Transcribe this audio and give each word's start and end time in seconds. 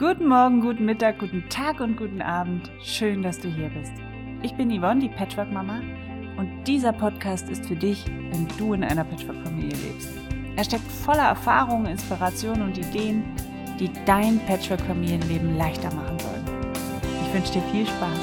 Guten 0.00 0.28
Morgen, 0.28 0.62
guten 0.62 0.86
Mittag, 0.86 1.18
guten 1.18 1.46
Tag 1.50 1.80
und 1.80 1.98
guten 1.98 2.22
Abend. 2.22 2.70
Schön, 2.82 3.22
dass 3.22 3.38
du 3.38 3.48
hier 3.48 3.68
bist. 3.68 3.92
Ich 4.42 4.54
bin 4.54 4.70
Yvonne, 4.70 4.98
die 4.98 5.10
Patchwork-Mama, 5.10 5.82
und 6.38 6.64
dieser 6.64 6.94
Podcast 6.94 7.50
ist 7.50 7.66
für 7.66 7.76
dich, 7.76 8.06
wenn 8.06 8.48
du 8.56 8.72
in 8.72 8.82
einer 8.82 9.04
Patchwork-Familie 9.04 9.76
lebst. 9.76 10.08
Er 10.56 10.64
steckt 10.64 10.90
voller 10.90 11.24
Erfahrungen, 11.24 11.84
Inspirationen 11.84 12.62
und 12.62 12.78
Ideen, 12.78 13.24
die 13.78 13.90
dein 14.06 14.40
Patchwork-Familienleben 14.46 15.58
leichter 15.58 15.92
machen 15.94 16.18
sollen. 16.18 16.46
Ich 17.26 17.34
wünsche 17.34 17.52
dir 17.52 17.62
viel 17.70 17.86
Spaß. 17.86 18.20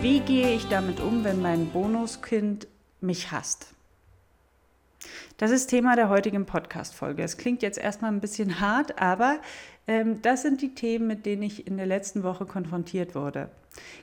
Wie 0.00 0.20
gehe 0.20 0.54
ich 0.54 0.66
damit 0.68 0.98
um, 1.00 1.24
wenn 1.24 1.42
mein 1.42 1.66
Bonuskind 1.66 2.68
mich 3.02 3.32
hasst? 3.32 3.74
Das 5.42 5.50
ist 5.50 5.66
Thema 5.66 5.96
der 5.96 6.08
heutigen 6.08 6.46
Podcast-Folge. 6.46 7.22
Es 7.22 7.36
klingt 7.36 7.62
jetzt 7.62 7.78
erstmal 7.78 8.12
ein 8.12 8.20
bisschen 8.20 8.60
hart, 8.60 9.00
aber 9.00 9.40
das 9.86 10.42
sind 10.42 10.62
die 10.62 10.74
Themen, 10.74 11.06
mit 11.08 11.26
denen 11.26 11.42
ich 11.42 11.66
in 11.66 11.76
der 11.76 11.86
letzten 11.86 12.22
Woche 12.22 12.46
konfrontiert 12.46 13.14
wurde. 13.14 13.50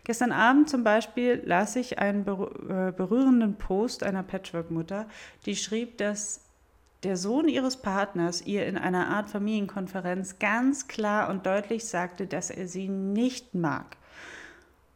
Gestern 0.03 0.31
Abend 0.31 0.69
zum 0.69 0.83
Beispiel 0.83 1.41
las 1.45 1.75
ich 1.75 1.99
einen 1.99 2.21
äh, 2.21 2.91
berührenden 2.91 3.55
Post 3.55 4.03
einer 4.03 4.23
Patchwork-Mutter, 4.23 5.07
die 5.45 5.55
schrieb, 5.55 5.97
dass 5.97 6.41
der 7.03 7.15
Sohn 7.15 7.47
ihres 7.47 7.77
Partners 7.77 8.45
ihr 8.45 8.65
in 8.65 8.77
einer 8.77 9.07
Art 9.07 9.29
Familienkonferenz 9.29 10.39
ganz 10.39 10.87
klar 10.87 11.29
und 11.29 11.45
deutlich 11.45 11.85
sagte, 11.85 12.27
dass 12.27 12.49
er 12.49 12.67
sie 12.67 12.89
nicht 12.89 13.55
mag. 13.55 13.95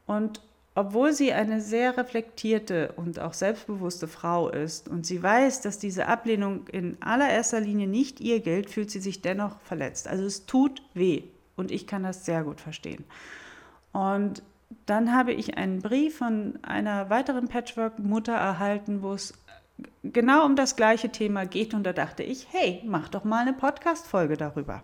Und 0.05 0.41
obwohl 0.75 1.13
sie 1.13 1.33
eine 1.33 1.61
sehr 1.61 1.97
reflektierte 1.97 2.93
und 2.95 3.19
auch 3.19 3.33
selbstbewusste 3.33 4.07
Frau 4.07 4.49
ist 4.49 4.87
und 4.89 5.05
sie 5.05 5.21
weiß, 5.21 5.61
dass 5.61 5.77
diese 5.77 6.07
Ablehnung 6.07 6.67
in 6.67 6.97
allererster 6.99 7.59
Linie 7.59 7.87
nicht 7.87 8.19
ihr 8.19 8.39
gilt, 8.39 8.69
fühlt 8.69 8.89
sie 8.89 8.99
sich 8.99 9.21
dennoch 9.21 9.59
verletzt. 9.61 10.07
Also 10.07 10.25
es 10.25 10.45
tut 10.45 10.81
weh 10.93 11.23
und 11.55 11.71
ich 11.71 11.85
kann 11.85 12.03
das 12.03 12.25
sehr 12.25 12.43
gut 12.43 12.59
verstehen. 12.59 13.03
Und 13.91 14.41
dann 14.87 15.15
habe 15.15 15.33
ich 15.33 15.57
einen 15.57 15.81
Brief 15.81 16.17
von 16.17 16.57
einer 16.63 17.11
weiteren 17.11 17.47
Patchwork-Mutter 17.47 18.33
erhalten, 18.33 19.03
wo 19.03 19.13
es 19.13 19.35
genau 20.03 20.45
um 20.45 20.55
das 20.55 20.75
gleiche 20.75 21.09
Thema 21.09 21.45
geht 21.45 21.75
und 21.75 21.83
da 21.83 21.93
dachte 21.93 22.23
ich, 22.23 22.47
hey, 22.51 22.81
mach 22.85 23.09
doch 23.09 23.23
mal 23.23 23.41
eine 23.41 23.53
Podcast-Folge 23.53 24.37
darüber. 24.37 24.81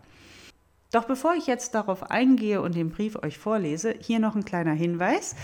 Doch 0.92 1.06
bevor 1.06 1.36
ich 1.36 1.48
jetzt 1.48 1.76
darauf 1.76 2.10
eingehe 2.10 2.62
und 2.62 2.76
den 2.76 2.90
Brief 2.90 3.16
euch 3.16 3.38
vorlese, 3.38 3.94
hier 4.00 4.20
noch 4.20 4.36
ein 4.36 4.46
kleiner 4.46 4.74
Hinweis. 4.74 5.36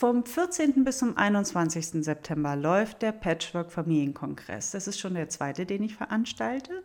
Vom 0.00 0.24
14. 0.24 0.84
bis 0.84 0.98
zum 0.98 1.16
21. 1.16 2.04
September 2.04 2.54
läuft 2.54 3.02
der 3.02 3.10
Patchwork 3.10 3.72
Familienkongress. 3.72 4.70
Das 4.70 4.86
ist 4.86 5.00
schon 5.00 5.14
der 5.14 5.28
zweite, 5.28 5.66
den 5.66 5.82
ich 5.82 5.96
veranstalte. 5.96 6.84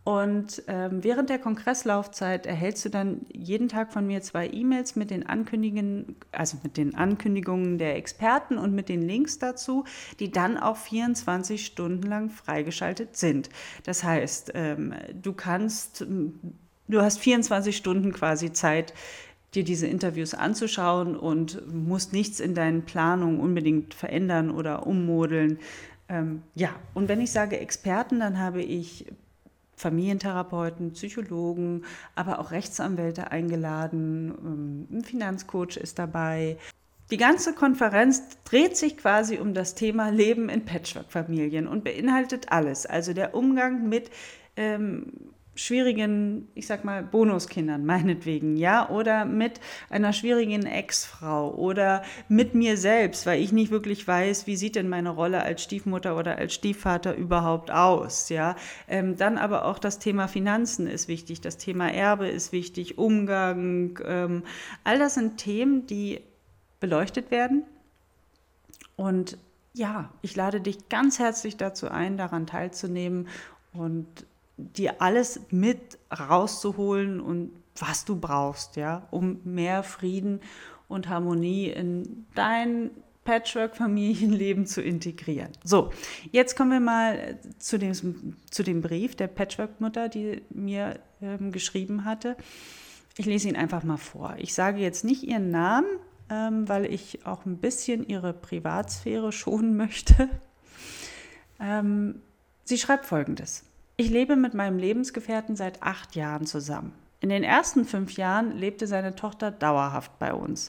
Und 0.07 0.63
ähm, 0.69 1.03
während 1.03 1.31
der 1.31 1.41
Kongresslaufzeit 1.41 2.47
erhältst 2.47 2.85
du 2.85 2.91
dann 2.91 3.27
jeden 3.33 3.69
Tag 3.69 3.93
von 3.93 4.07
mir 4.07 4.23
zwei 4.23 4.49
E-Mails 4.49 4.95
mit 4.95 5.11
den 5.11 5.27
Ankündigungen, 5.27 6.15
also 6.31 6.59
mit 6.63 6.77
den 6.77 6.95
Ankündigungen 6.95 7.77
der 7.77 7.97
Experten 7.97 8.57
und 8.57 8.73
mit 8.73 8.89
den 8.89 9.03
Links 9.03 9.41
dazu, 9.41 9.83
die 10.21 10.31
dann 10.31 10.59
auch 10.59 10.77
24 10.77 11.67
Stunden 11.67 12.05
lang 12.05 12.31
freigeschaltet 12.31 13.17
sind. 13.17 13.51
Das 13.83 14.05
heißt, 14.05 14.53
ähm, 14.55 14.95
du 15.13 15.33
kannst 15.33 16.07
Du 16.89 17.03
hast 17.03 17.19
24 17.19 17.77
Stunden 17.77 18.13
quasi 18.13 18.53
Zeit, 18.53 18.95
dir 19.55 19.65
diese 19.65 19.87
Interviews 19.87 20.35
anzuschauen 20.35 21.17
und 21.17 21.63
musst 21.73 22.13
nichts 22.13 22.41
in 22.41 22.55
deinen 22.55 22.83
Planungen 22.83 23.41
unbedingt 23.41 23.95
verändern 23.95 24.51
oder 24.51 24.87
ummodeln. 24.87 25.59
Ähm, 26.09 26.43
ja, 26.55 26.71
und 26.95 27.09
wenn 27.09 27.21
ich 27.21 27.33
sage 27.33 27.59
Experten, 27.59 28.21
dann 28.21 28.39
habe 28.39 28.63
ich 28.63 29.07
Familientherapeuten, 29.77 30.93
Psychologen, 30.93 31.85
aber 32.15 32.39
auch 32.39 32.51
Rechtsanwälte 32.51 33.31
eingeladen. 33.31 34.35
Ähm, 34.91 34.99
ein 34.99 35.05
Finanzcoach 35.05 35.77
ist 35.77 35.99
dabei. 35.99 36.57
Die 37.11 37.19
ganze 37.19 37.55
Konferenz 37.55 38.23
dreht 38.45 38.77
sich 38.77 38.97
quasi 38.97 39.39
um 39.39 39.55
das 39.55 39.75
Thema 39.75 40.11
Leben 40.11 40.49
in 40.49 40.65
Patchwork-Familien 40.65 41.69
und 41.69 41.85
beinhaltet 41.85 42.51
alles. 42.51 42.85
Also 42.85 43.13
der 43.13 43.35
Umgang 43.35 43.89
mit 43.89 44.11
ähm, 44.57 45.13
schwierigen, 45.57 46.49
ich 46.55 46.67
sag 46.67 46.85
mal, 46.85 47.03
Bonuskindern, 47.03 47.85
meinetwegen, 47.87 48.57
ja, 48.57 48.89
oder 48.89 49.25
mit 49.25 49.61
einer 49.91 50.13
schwierigen 50.13 50.65
Ex-Frau 50.65 51.53
oder 51.55 52.03
mit 52.29 52.55
mir 52.55 52.77
selbst, 52.77 53.27
weil 53.27 53.41
ich 53.41 53.53
nicht 53.53 53.71
wirklich 53.71 54.07
weiß, 54.07 54.47
wie 54.47 54.57
sieht 54.57 54.77
denn 54.77 54.89
meine 54.89 55.11
Rolle 55.11 55.43
als 55.43 55.63
Stiefmutter 55.63 56.17
oder 56.17 56.37
als 56.37 56.55
Stiefvater 56.55 57.17
überhaupt 57.17 57.71
aus, 57.71 58.29
ja. 58.29 58.57
Ähm, 58.89 59.17
dann 59.17 59.39
aber 59.39 59.65
auch 59.65 59.79
das 59.79 59.99
Thema 59.99 60.29
Finanzen 60.29 60.87
ist 60.87 61.09
wichtig, 61.09 61.41
das 61.41 61.57
Thema 61.57 61.93
Erbe 61.93 62.29
ist 62.29 62.53
wichtig, 62.53 62.99
Umgang, 62.99 63.99
ähm, 64.05 64.45
all 64.85 64.99
das 64.99 65.15
sind 65.15 65.39
Themen, 65.39 65.87
die 65.87 66.21
beleuchtet 66.79 67.31
werden 67.31 67.65
und 68.97 69.39
ja, 69.77 70.11
ich 70.23 70.35
lade 70.37 70.61
dich 70.61 70.89
ganz 70.89 71.19
herzlich 71.19 71.59
dazu 71.59 71.89
ein, 71.91 72.17
daran 72.17 72.47
teilzunehmen 72.47 73.29
und 73.75 74.07
dir 74.57 75.03
alles 75.03 75.41
mit 75.51 75.99
rauszuholen 76.17 77.21
und 77.21 77.51
was 77.79 78.05
du 78.05 78.17
brauchst, 78.17 78.77
ja, 78.77 79.07
um 79.11 79.41
mehr 79.45 79.83
Frieden 79.83 80.41
und 80.89 81.09
Harmonie 81.09 81.69
in 81.69 82.27
dein 82.35 82.91
Patchwork-Familienleben 83.25 84.67
zu 84.67 84.81
integrieren. 84.81 85.51
So, 85.65 85.91
jetzt 86.31 86.57
kommen 86.57 86.71
wir 86.71 86.81
mal 86.81 87.39
zu 87.59 87.79
dem, 87.79 87.93
zu 88.51 88.63
dem 88.63 88.81
Brief 88.81 89.17
der 89.17 89.27
Patchwork-Mutter, 89.27 90.09
die 90.09 90.43
mir 90.51 91.01
ähm, 91.21 91.53
geschrieben 91.53 92.05
hatte. 92.05 92.37
Ich 93.19 93.27
lese 93.27 93.49
ihn 93.49 93.57
einfach 93.57 93.83
mal 93.83 93.97
vor. 93.97 94.37
Ich 94.39 94.55
sage 94.55 94.81
jetzt 94.81 95.05
nicht 95.05 95.25
ihren 95.25 95.51
Namen, 95.51 95.89
ähm, 96.31 96.69
weil 96.69 96.87
ich 96.87 97.27
auch 97.27 97.45
ein 97.45 97.59
bisschen 97.59 98.07
ihre 98.07 98.33
Privatsphäre 98.33 99.33
schonen 99.33 99.77
möchte. 99.77 100.31
Ähm, 101.61 102.23
sie 102.65 102.79
schreibt 102.79 103.07
folgendes. 103.07 103.65
Ich 103.99 104.11
lebe 104.11 104.37
mit 104.37 104.53
meinem 104.53 104.79
Lebensgefährten 104.79 105.57
seit 105.57 105.83
acht 105.83 106.17
Jahren 106.17 106.45
zusammen. 106.45 106.93
In 107.21 107.31
den 107.31 107.43
ersten 107.43 107.87
fünf 107.87 108.13
Jahren 108.19 108.55
lebte 108.55 108.87
seine 108.87 109.17
Tochter 109.17 109.51
dauerhaft 109.51 110.19
bei 110.19 110.35
uns. 110.35 110.69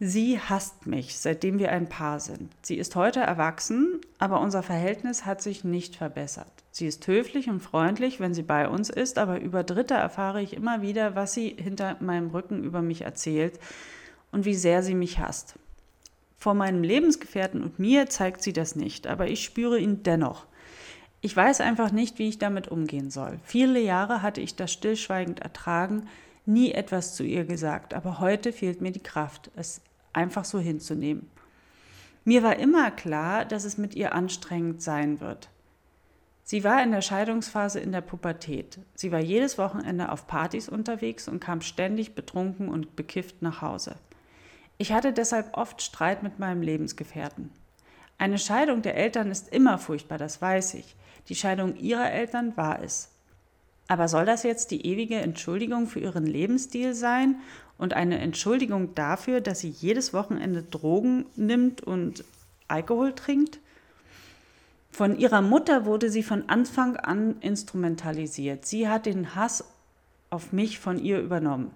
Sie 0.00 0.40
hasst 0.40 0.86
mich, 0.86 1.18
seitdem 1.18 1.58
wir 1.58 1.70
ein 1.70 1.90
Paar 1.90 2.18
sind. 2.18 2.50
Sie 2.62 2.78
ist 2.78 2.96
heute 2.96 3.20
erwachsen, 3.20 4.00
aber 4.18 4.40
unser 4.40 4.62
Verhältnis 4.62 5.26
hat 5.26 5.42
sich 5.42 5.64
nicht 5.64 5.96
verbessert. 5.96 6.50
Sie 6.70 6.86
ist 6.86 7.06
höflich 7.06 7.50
und 7.50 7.60
freundlich, 7.60 8.20
wenn 8.20 8.32
sie 8.32 8.42
bei 8.42 8.68
uns 8.68 8.88
ist, 8.88 9.18
aber 9.18 9.38
über 9.40 9.62
Dritte 9.62 9.94
erfahre 9.94 10.40
ich 10.40 10.54
immer 10.54 10.80
wieder, 10.80 11.14
was 11.14 11.34
sie 11.34 11.50
hinter 11.58 11.98
meinem 12.00 12.30
Rücken 12.30 12.64
über 12.64 12.80
mich 12.80 13.02
erzählt 13.02 13.58
und 14.32 14.46
wie 14.46 14.54
sehr 14.54 14.82
sie 14.82 14.94
mich 14.94 15.18
hasst. 15.18 15.56
Vor 16.38 16.54
meinem 16.54 16.82
Lebensgefährten 16.82 17.62
und 17.62 17.78
mir 17.78 18.08
zeigt 18.08 18.42
sie 18.42 18.54
das 18.54 18.76
nicht, 18.76 19.06
aber 19.06 19.26
ich 19.26 19.44
spüre 19.44 19.78
ihn 19.78 20.04
dennoch. 20.04 20.46
Ich 21.20 21.36
weiß 21.36 21.60
einfach 21.60 21.90
nicht, 21.90 22.18
wie 22.18 22.28
ich 22.28 22.38
damit 22.38 22.68
umgehen 22.68 23.10
soll. 23.10 23.40
Viele 23.42 23.80
Jahre 23.80 24.22
hatte 24.22 24.40
ich 24.40 24.54
das 24.54 24.72
stillschweigend 24.72 25.40
ertragen, 25.40 26.08
nie 26.46 26.72
etwas 26.72 27.14
zu 27.14 27.24
ihr 27.24 27.44
gesagt, 27.44 27.92
aber 27.92 28.20
heute 28.20 28.52
fehlt 28.52 28.80
mir 28.80 28.92
die 28.92 29.02
Kraft, 29.02 29.50
es 29.56 29.80
einfach 30.12 30.44
so 30.44 30.58
hinzunehmen. 30.58 31.28
Mir 32.24 32.42
war 32.42 32.56
immer 32.56 32.90
klar, 32.90 33.44
dass 33.44 33.64
es 33.64 33.78
mit 33.78 33.94
ihr 33.94 34.14
anstrengend 34.14 34.82
sein 34.82 35.20
wird. 35.20 35.48
Sie 36.44 36.64
war 36.64 36.82
in 36.82 36.92
der 36.92 37.02
Scheidungsphase 37.02 37.80
in 37.80 37.92
der 37.92 38.00
Pubertät. 38.00 38.78
Sie 38.94 39.12
war 39.12 39.20
jedes 39.20 39.58
Wochenende 39.58 40.10
auf 40.10 40.26
Partys 40.26 40.68
unterwegs 40.68 41.28
und 41.28 41.40
kam 41.40 41.60
ständig 41.60 42.14
betrunken 42.14 42.68
und 42.68 42.96
bekifft 42.96 43.42
nach 43.42 43.60
Hause. 43.60 43.96
Ich 44.78 44.92
hatte 44.92 45.12
deshalb 45.12 45.56
oft 45.56 45.82
Streit 45.82 46.22
mit 46.22 46.38
meinem 46.38 46.62
Lebensgefährten. 46.62 47.50
Eine 48.16 48.38
Scheidung 48.38 48.82
der 48.82 48.96
Eltern 48.96 49.30
ist 49.30 49.48
immer 49.48 49.76
furchtbar, 49.76 50.18
das 50.18 50.40
weiß 50.40 50.74
ich. 50.74 50.96
Die 51.28 51.34
Scheidung 51.34 51.76
ihrer 51.76 52.10
Eltern 52.10 52.56
war 52.56 52.82
es. 52.82 53.10
Aber 53.86 54.08
soll 54.08 54.26
das 54.26 54.42
jetzt 54.42 54.70
die 54.70 54.86
ewige 54.86 55.16
Entschuldigung 55.16 55.86
für 55.86 56.00
ihren 56.00 56.26
Lebensstil 56.26 56.94
sein 56.94 57.36
und 57.78 57.94
eine 57.94 58.18
Entschuldigung 58.18 58.94
dafür, 58.94 59.40
dass 59.40 59.60
sie 59.60 59.70
jedes 59.70 60.12
Wochenende 60.12 60.62
Drogen 60.62 61.26
nimmt 61.36 61.80
und 61.82 62.24
Alkohol 62.68 63.14
trinkt? 63.14 63.60
Von 64.90 65.18
ihrer 65.18 65.42
Mutter 65.42 65.86
wurde 65.86 66.10
sie 66.10 66.22
von 66.22 66.48
Anfang 66.48 66.96
an 66.96 67.36
instrumentalisiert. 67.40 68.66
Sie 68.66 68.88
hat 68.88 69.06
den 69.06 69.34
Hass 69.34 69.64
auf 70.28 70.52
mich 70.52 70.78
von 70.78 70.98
ihr 70.98 71.20
übernommen. 71.20 71.70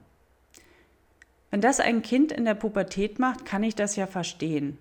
Wenn 1.51 1.61
das 1.61 1.81
ein 1.81 2.03
Kind 2.03 2.33
in 2.33 2.45
der 2.45 2.55
Pubertät 2.55 3.19
macht, 3.19 3.45
kann 3.45 3.63
ich 3.63 3.75
das 3.75 3.97
ja 3.97 4.07
verstehen. 4.07 4.79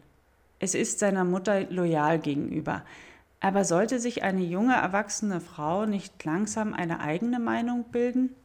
es 0.59 0.75
ist 0.75 1.00
seiner 1.00 1.23
Mutter 1.23 1.69
loyal 1.69 2.19
gegenüber. 2.19 2.83
Aber 3.42 3.66
sollte 3.66 4.00
sich 4.00 4.22
eine 4.22 4.44
junge 4.44 4.76
erwachsene 4.76 5.42
Frau 5.42 5.88
nicht 5.88 6.24
langsam 6.24 6.76
eine 6.76 7.00
eigene 7.00 7.40
Meinung 7.40 7.86
bilden? 7.92 8.36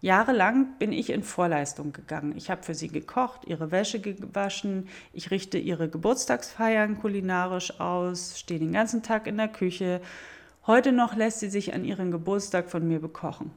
Jahrelang 0.00 0.78
bin 0.78 0.92
ich 0.92 1.10
in 1.10 1.22
Vorleistung 1.22 1.92
gegangen. 1.92 2.34
Ich 2.34 2.50
habe 2.50 2.62
für 2.62 2.74
sie 2.74 2.88
gekocht, 2.88 3.42
ihre 3.46 3.70
Wäsche 3.70 4.00
gewaschen, 4.00 4.88
ich 5.12 5.30
richte 5.30 5.58
ihre 5.58 5.90
Geburtstagsfeiern 5.90 6.98
kulinarisch 6.98 7.78
aus, 7.80 8.40
stehe 8.40 8.58
den 8.58 8.72
ganzen 8.72 9.02
Tag 9.02 9.26
in 9.26 9.36
der 9.36 9.48
Küche. 9.48 10.00
Heute 10.66 10.92
noch 10.92 11.14
lässt 11.14 11.40
sie 11.40 11.50
sich 11.50 11.74
an 11.74 11.84
ihren 11.84 12.10
Geburtstag 12.10 12.70
von 12.70 12.88
mir 12.88 12.98
bekochen. 12.98 13.50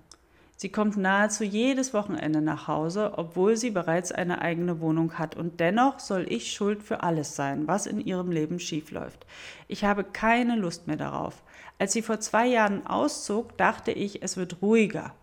Sie 0.63 0.71
kommt 0.71 0.95
nahezu 0.95 1.43
jedes 1.43 1.93
Wochenende 1.93 2.39
nach 2.39 2.69
Hause, 2.69 3.15
obwohl 3.17 3.57
sie 3.57 3.69
bereits 3.69 4.13
eine 4.13 4.41
eigene 4.41 4.79
Wohnung 4.79 5.19
hat, 5.19 5.35
und 5.35 5.59
dennoch 5.59 5.99
soll 5.99 6.25
ich 6.29 6.53
schuld 6.53 6.81
für 6.81 7.03
alles 7.03 7.35
sein, 7.35 7.67
was 7.67 7.85
in 7.85 7.99
ihrem 7.99 8.31
Leben 8.31 8.61
schiefläuft. 8.61 9.25
Ich 9.67 9.83
habe 9.83 10.05
keine 10.05 10.55
Lust 10.55 10.87
mehr 10.87 10.95
darauf. 10.95 11.43
Als 11.79 11.91
sie 11.91 12.01
vor 12.01 12.21
zwei 12.21 12.47
Jahren 12.47 12.87
auszog, 12.87 13.57
dachte 13.57 13.91
ich, 13.91 14.23
es 14.23 14.37
wird 14.37 14.61
ruhiger 14.61 15.13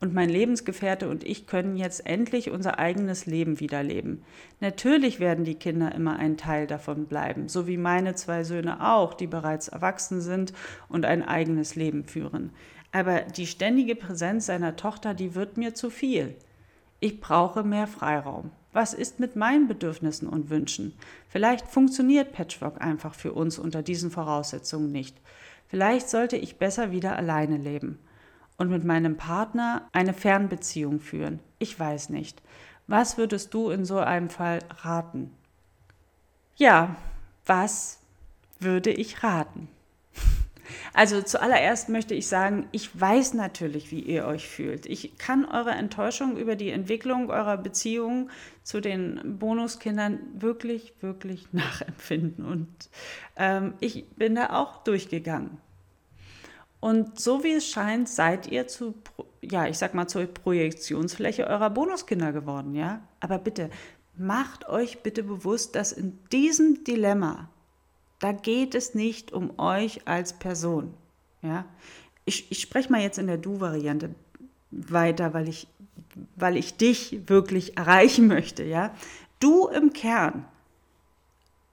und 0.00 0.12
mein 0.12 0.28
Lebensgefährte 0.28 1.08
und 1.08 1.24
ich 1.24 1.46
können 1.46 1.76
jetzt 1.76 2.04
endlich 2.06 2.50
unser 2.50 2.78
eigenes 2.78 3.24
Leben 3.24 3.60
wieder 3.60 3.82
leben. 3.82 4.22
Natürlich 4.60 5.18
werden 5.18 5.46
die 5.46 5.54
Kinder 5.54 5.94
immer 5.94 6.18
ein 6.18 6.36
Teil 6.36 6.66
davon 6.66 7.06
bleiben, 7.06 7.48
so 7.48 7.66
wie 7.66 7.78
meine 7.78 8.14
zwei 8.16 8.44
Söhne 8.44 8.86
auch, 8.86 9.14
die 9.14 9.28
bereits 9.28 9.68
erwachsen 9.68 10.20
sind 10.20 10.52
und 10.90 11.06
ein 11.06 11.26
eigenes 11.26 11.74
Leben 11.74 12.04
führen. 12.04 12.50
Aber 12.94 13.22
die 13.22 13.48
ständige 13.48 13.96
Präsenz 13.96 14.46
seiner 14.46 14.76
Tochter, 14.76 15.14
die 15.14 15.34
wird 15.34 15.56
mir 15.56 15.74
zu 15.74 15.90
viel. 15.90 16.36
Ich 17.00 17.20
brauche 17.20 17.64
mehr 17.64 17.88
Freiraum. 17.88 18.52
Was 18.72 18.94
ist 18.94 19.18
mit 19.18 19.34
meinen 19.34 19.66
Bedürfnissen 19.66 20.28
und 20.28 20.48
Wünschen? 20.48 20.94
Vielleicht 21.28 21.66
funktioniert 21.66 22.32
Patchwork 22.32 22.80
einfach 22.80 23.16
für 23.16 23.32
uns 23.32 23.58
unter 23.58 23.82
diesen 23.82 24.12
Voraussetzungen 24.12 24.92
nicht. 24.92 25.20
Vielleicht 25.66 26.08
sollte 26.08 26.36
ich 26.36 26.58
besser 26.58 26.92
wieder 26.92 27.16
alleine 27.16 27.56
leben 27.56 27.98
und 28.58 28.70
mit 28.70 28.84
meinem 28.84 29.16
Partner 29.16 29.88
eine 29.90 30.14
Fernbeziehung 30.14 31.00
führen? 31.00 31.40
Ich 31.58 31.78
weiß 31.78 32.10
nicht. 32.10 32.42
Was 32.86 33.18
würdest 33.18 33.52
du 33.54 33.70
in 33.70 33.84
so 33.84 33.98
einem 33.98 34.30
Fall 34.30 34.60
raten? 34.68 35.32
Ja, 36.54 36.94
was 37.44 37.98
würde 38.60 38.92
ich 38.92 39.24
raten? 39.24 39.66
Also 40.92 41.22
zuallererst 41.22 41.88
möchte 41.88 42.14
ich 42.14 42.26
sagen, 42.26 42.68
ich 42.72 42.98
weiß 42.98 43.34
natürlich, 43.34 43.90
wie 43.90 44.00
ihr 44.00 44.26
euch 44.26 44.48
fühlt. 44.48 44.86
Ich 44.86 45.16
kann 45.18 45.44
eure 45.44 45.72
Enttäuschung 45.72 46.36
über 46.36 46.56
die 46.56 46.70
Entwicklung 46.70 47.30
eurer 47.30 47.56
Beziehung 47.56 48.30
zu 48.62 48.80
den 48.80 49.38
Bonuskindern 49.38 50.18
wirklich, 50.34 50.94
wirklich 51.00 51.46
nachempfinden. 51.52 52.44
Und 52.44 52.68
ähm, 53.36 53.74
ich 53.80 54.08
bin 54.10 54.34
da 54.34 54.50
auch 54.50 54.84
durchgegangen. 54.84 55.58
Und 56.80 57.18
so 57.18 57.42
wie 57.42 57.52
es 57.52 57.66
scheint, 57.66 58.10
seid 58.10 58.46
ihr 58.46 58.66
zu, 58.66 58.94
ja, 59.40 59.66
ich 59.66 59.78
sag 59.78 59.94
mal, 59.94 60.06
zur 60.06 60.26
Projektionsfläche 60.26 61.46
eurer 61.46 61.70
Bonuskinder 61.70 62.30
geworden, 62.30 62.74
ja? 62.74 63.00
Aber 63.20 63.38
bitte, 63.38 63.70
macht 64.16 64.68
euch 64.68 65.02
bitte 65.02 65.22
bewusst, 65.22 65.74
dass 65.76 65.92
in 65.92 66.18
diesem 66.30 66.84
Dilemma, 66.84 67.48
da 68.18 68.32
geht 68.32 68.74
es 68.74 68.94
nicht 68.94 69.32
um 69.32 69.58
euch 69.58 70.06
als 70.06 70.32
Person, 70.34 70.94
ja? 71.42 71.64
Ich, 72.26 72.50
ich 72.50 72.60
spreche 72.60 72.90
mal 72.90 73.02
jetzt 73.02 73.18
in 73.18 73.26
der 73.26 73.36
Du-Variante 73.36 74.14
weiter, 74.70 75.34
weil 75.34 75.48
ich, 75.48 75.68
weil 76.36 76.56
ich 76.56 76.76
dich 76.76 77.28
wirklich 77.28 77.76
erreichen 77.76 78.26
möchte, 78.26 78.64
ja? 78.64 78.94
Du 79.40 79.68
im 79.68 79.92
Kern 79.92 80.46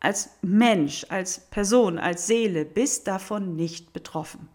als 0.02 0.32
Mensch, 0.42 1.06
als 1.10 1.40
Person, 1.40 2.00
als 2.00 2.28
Seele 2.28 2.66
bist 2.66 3.08
davon 3.08 3.56
nicht 3.56 3.94
betroffen. 3.94 4.50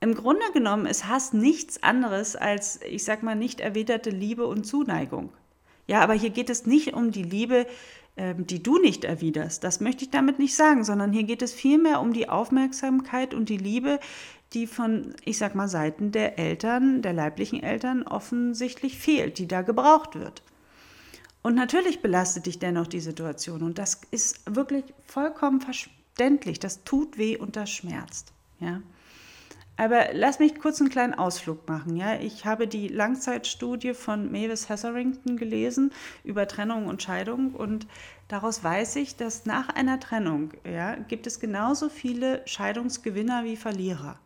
Im 0.00 0.14
Grunde 0.14 0.50
genommen 0.52 0.86
ist 0.86 1.08
Hass 1.08 1.32
nichts 1.32 1.82
anderes 1.82 2.34
als, 2.34 2.80
ich 2.82 3.04
sag 3.04 3.22
mal, 3.22 3.36
nicht 3.36 3.60
erwiderte 3.60 4.10
Liebe 4.10 4.46
und 4.46 4.64
Zuneigung. 4.64 5.32
Ja, 5.86 6.00
aber 6.00 6.14
hier 6.14 6.30
geht 6.30 6.50
es 6.50 6.66
nicht 6.66 6.94
um 6.94 7.10
die 7.10 7.22
Liebe, 7.22 7.66
die 8.16 8.62
du 8.62 8.78
nicht 8.78 9.04
erwiderst. 9.04 9.64
Das 9.64 9.80
möchte 9.80 10.04
ich 10.04 10.10
damit 10.10 10.38
nicht 10.38 10.54
sagen, 10.54 10.84
sondern 10.84 11.12
hier 11.12 11.24
geht 11.24 11.42
es 11.42 11.52
vielmehr 11.52 12.00
um 12.00 12.12
die 12.12 12.28
Aufmerksamkeit 12.28 13.34
und 13.34 13.48
die 13.48 13.56
Liebe, 13.56 13.98
die 14.52 14.66
von, 14.68 15.14
ich 15.24 15.38
sag 15.38 15.54
mal, 15.54 15.68
Seiten 15.68 16.12
der 16.12 16.38
Eltern, 16.38 17.02
der 17.02 17.12
leiblichen 17.12 17.62
Eltern 17.62 18.04
offensichtlich 18.04 18.98
fehlt, 18.98 19.38
die 19.38 19.48
da 19.48 19.62
gebraucht 19.62 20.14
wird. 20.14 20.42
Und 21.42 21.56
natürlich 21.56 22.00
belastet 22.00 22.46
dich 22.46 22.58
dennoch 22.58 22.86
die 22.86 23.00
Situation 23.00 23.62
und 23.62 23.78
das 23.78 24.00
ist 24.10 24.40
wirklich 24.48 24.84
vollkommen 25.04 25.60
verständlich. 25.60 26.58
Das 26.58 26.84
tut 26.84 27.18
weh 27.18 27.36
und 27.36 27.56
das 27.56 27.68
schmerzt. 27.68 28.32
Ja. 28.60 28.80
Aber 29.76 30.06
lass 30.12 30.38
mich 30.38 30.60
kurz 30.60 30.80
einen 30.80 30.90
kleinen 30.90 31.14
Ausflug 31.14 31.68
machen. 31.68 31.96
Ja? 31.96 32.20
Ich 32.20 32.44
habe 32.44 32.68
die 32.68 32.88
Langzeitstudie 32.88 33.94
von 33.94 34.30
Mavis 34.30 34.68
Hetherington 34.68 35.36
gelesen 35.36 35.92
über 36.22 36.46
Trennung 36.46 36.86
und 36.86 37.02
Scheidung 37.02 37.54
und 37.54 37.88
daraus 38.28 38.62
weiß 38.62 38.96
ich, 38.96 39.16
dass 39.16 39.46
nach 39.46 39.68
einer 39.70 39.98
Trennung 39.98 40.52
ja, 40.64 40.94
gibt 40.94 41.26
es 41.26 41.40
genauso 41.40 41.88
viele 41.88 42.42
Scheidungsgewinner 42.46 43.44
wie 43.44 43.56
Verlierer. 43.56 44.18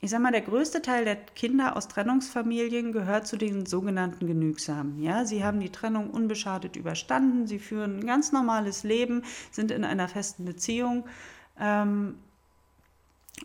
Ich 0.00 0.10
sage 0.10 0.22
mal, 0.22 0.30
der 0.30 0.42
größte 0.42 0.80
Teil 0.80 1.04
der 1.04 1.16
Kinder 1.16 1.76
aus 1.76 1.88
Trennungsfamilien 1.88 2.92
gehört 2.92 3.26
zu 3.26 3.36
den 3.36 3.66
sogenannten 3.66 4.28
Genügsamen. 4.28 5.02
Ja, 5.02 5.24
sie 5.24 5.42
haben 5.42 5.58
die 5.58 5.72
Trennung 5.72 6.10
unbeschadet 6.10 6.76
überstanden, 6.76 7.48
sie 7.48 7.58
führen 7.58 7.98
ein 7.98 8.06
ganz 8.06 8.30
normales 8.30 8.84
Leben, 8.84 9.24
sind 9.50 9.72
in 9.72 9.82
einer 9.82 10.06
festen 10.06 10.44
Beziehung. 10.44 11.04
Ähm, 11.58 12.14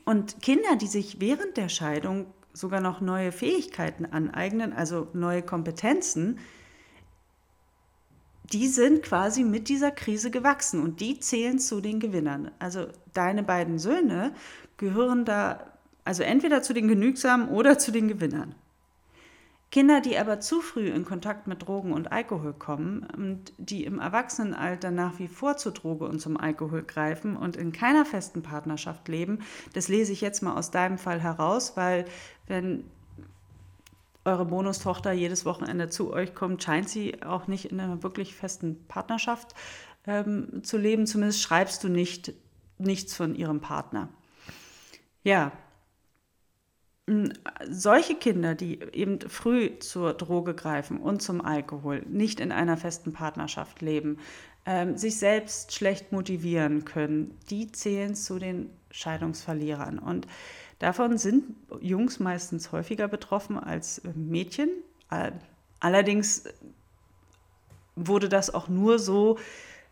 und 0.05 0.41
Kinder, 0.41 0.75
die 0.75 0.87
sich 0.87 1.19
während 1.19 1.57
der 1.57 1.69
Scheidung 1.69 2.27
sogar 2.53 2.81
noch 2.81 3.01
neue 3.01 3.31
Fähigkeiten 3.31 4.05
aneignen, 4.05 4.73
also 4.73 5.07
neue 5.13 5.41
Kompetenzen, 5.41 6.39
die 8.51 8.67
sind 8.67 9.01
quasi 9.03 9.43
mit 9.43 9.69
dieser 9.69 9.91
Krise 9.91 10.29
gewachsen 10.29 10.83
und 10.83 10.99
die 10.99 11.19
zählen 11.19 11.59
zu 11.59 11.81
den 11.81 11.99
Gewinnern. 11.99 12.51
Also 12.59 12.87
deine 13.13 13.41
beiden 13.41 13.79
Söhne 13.79 14.33
gehören 14.77 15.25
da 15.25 15.73
also 16.05 16.23
entweder 16.23 16.61
zu 16.61 16.73
den 16.73 16.87
Genügsamen 16.87 17.47
oder 17.49 17.77
zu 17.77 17.91
den 17.91 18.07
Gewinnern. 18.07 18.55
Kinder, 19.73 20.01
die 20.01 20.19
aber 20.19 20.39
zu 20.39 20.61
früh 20.61 20.89
in 20.89 21.03
Kontakt 21.03 21.47
mit 21.47 21.65
Drogen 21.65 21.93
und 21.93 22.11
Alkohol 22.11 22.53
kommen 22.53 23.07
und 23.17 23.53
die 23.57 23.85
im 23.85 23.97
Erwachsenenalter 23.97 24.91
nach 24.91 25.17
wie 25.17 25.27
vor 25.27 25.57
zur 25.57 25.71
Droge 25.71 26.05
und 26.05 26.19
zum 26.19 26.37
Alkohol 26.37 26.83
greifen 26.83 27.35
und 27.35 27.55
in 27.55 27.71
keiner 27.71 28.05
festen 28.05 28.43
Partnerschaft 28.43 29.07
leben, 29.07 29.39
das 29.73 29.87
lese 29.87 30.13
ich 30.13 30.21
jetzt 30.21 30.43
mal 30.43 30.55
aus 30.55 30.69
deinem 30.69 30.99
Fall 30.99 31.19
heraus, 31.19 31.75
weil 31.75 32.05
wenn 32.45 32.83
eure 34.25 34.45
Bonustochter 34.45 35.11
jedes 35.11 35.43
Wochenende 35.43 35.89
zu 35.89 36.13
euch 36.13 36.35
kommt, 36.35 36.61
scheint 36.61 36.87
sie 36.87 37.23
auch 37.23 37.47
nicht 37.47 37.71
in 37.71 37.79
einer 37.79 38.03
wirklich 38.03 38.35
festen 38.35 38.85
Partnerschaft 38.87 39.55
ähm, 40.05 40.63
zu 40.63 40.77
leben. 40.77 41.07
Zumindest 41.07 41.41
schreibst 41.41 41.83
du 41.83 41.89
nicht 41.89 42.31
nichts 42.77 43.15
von 43.15 43.33
ihrem 43.33 43.59
Partner. 43.59 44.09
Ja, 45.23 45.51
solche 47.67 48.15
Kinder, 48.15 48.55
die 48.55 48.79
eben 48.93 49.19
früh 49.21 49.77
zur 49.79 50.13
Droge 50.13 50.53
greifen 50.53 50.97
und 50.97 51.21
zum 51.21 51.41
Alkohol, 51.41 52.03
nicht 52.07 52.39
in 52.39 52.51
einer 52.51 52.77
festen 52.77 53.11
Partnerschaft 53.11 53.81
leben, 53.81 54.19
ähm, 54.65 54.95
sich 54.95 55.17
selbst 55.19 55.73
schlecht 55.73 56.13
motivieren 56.13 56.85
können, 56.85 57.37
die 57.49 57.71
zählen 57.71 58.15
zu 58.15 58.39
den 58.39 58.69
Scheidungsverlierern. 58.91 59.99
Und 59.99 60.27
davon 60.79 61.17
sind 61.17 61.43
Jungs 61.81 62.19
meistens 62.19 62.71
häufiger 62.71 63.09
betroffen 63.09 63.57
als 63.57 64.01
Mädchen. 64.15 64.69
Allerdings 65.81 66.45
wurde 67.95 68.29
das 68.29 68.53
auch 68.53 68.69
nur 68.69 68.97
so 68.99 69.37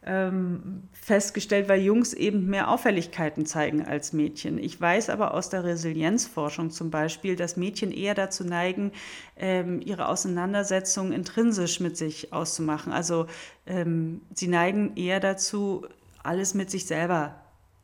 ähm, 0.03 0.83
festgestellt, 0.93 1.69
weil 1.69 1.81
Jungs 1.81 2.13
eben 2.13 2.47
mehr 2.47 2.69
Auffälligkeiten 2.69 3.45
zeigen 3.45 3.85
als 3.85 4.13
Mädchen. 4.13 4.57
Ich 4.57 4.79
weiß 4.79 5.09
aber 5.11 5.33
aus 5.33 5.49
der 5.49 5.63
Resilienzforschung 5.63 6.71
zum 6.71 6.89
Beispiel, 6.89 7.35
dass 7.35 7.55
Mädchen 7.55 7.91
eher 7.91 8.15
dazu 8.15 8.43
neigen, 8.43 8.91
ähm, 9.37 9.79
ihre 9.81 10.07
Auseinandersetzung 10.07 11.11
intrinsisch 11.11 11.79
mit 11.79 11.97
sich 11.97 12.33
auszumachen. 12.33 12.91
Also 12.91 13.27
ähm, 13.67 14.21
sie 14.33 14.47
neigen 14.47 14.95
eher 14.95 15.19
dazu, 15.19 15.85
alles 16.23 16.55
mit 16.55 16.71
sich 16.71 16.87
selber 16.87 17.35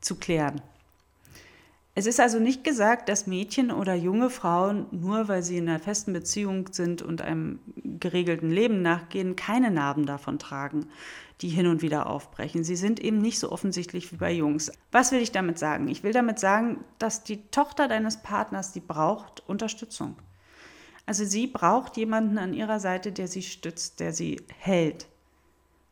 zu 0.01 0.15
klären. 0.15 0.61
Es 1.93 2.05
ist 2.05 2.19
also 2.19 2.39
nicht 2.39 2.63
gesagt, 2.63 3.09
dass 3.09 3.25
Mädchen 3.25 3.71
oder 3.71 3.95
junge 3.95 4.29
Frauen, 4.29 4.85
nur 4.91 5.27
weil 5.27 5.41
sie 5.41 5.57
in 5.57 5.67
einer 5.67 5.79
festen 5.79 6.13
Beziehung 6.13 6.69
sind 6.71 7.01
und 7.01 7.23
einem 7.23 7.57
geregelten 7.99 8.51
Leben 8.51 8.83
nachgehen, 8.83 9.35
keine 9.35 9.71
Narben 9.71 10.05
davon 10.05 10.37
tragen 10.37 10.87
die 11.41 11.49
hin 11.49 11.67
und 11.67 11.81
wieder 11.81 12.07
aufbrechen. 12.07 12.63
Sie 12.63 12.75
sind 12.75 12.99
eben 12.99 13.19
nicht 13.19 13.39
so 13.39 13.51
offensichtlich 13.51 14.11
wie 14.11 14.17
bei 14.17 14.31
Jungs. 14.31 14.71
Was 14.91 15.11
will 15.11 15.21
ich 15.21 15.31
damit 15.31 15.59
sagen? 15.59 15.87
Ich 15.87 16.03
will 16.03 16.13
damit 16.13 16.39
sagen, 16.39 16.83
dass 16.97 17.23
die 17.23 17.41
Tochter 17.51 17.87
deines 17.87 18.17
Partners, 18.17 18.71
die 18.71 18.79
braucht 18.79 19.47
Unterstützung. 19.47 20.15
Also 21.05 21.23
sie 21.25 21.47
braucht 21.47 21.95
jemanden 21.95 22.37
an 22.37 22.53
ihrer 22.53 22.79
Seite, 22.79 23.11
der 23.11 23.27
sie 23.27 23.43
stützt, 23.43 23.99
der 23.99 24.13
sie 24.13 24.41
hält. 24.57 25.07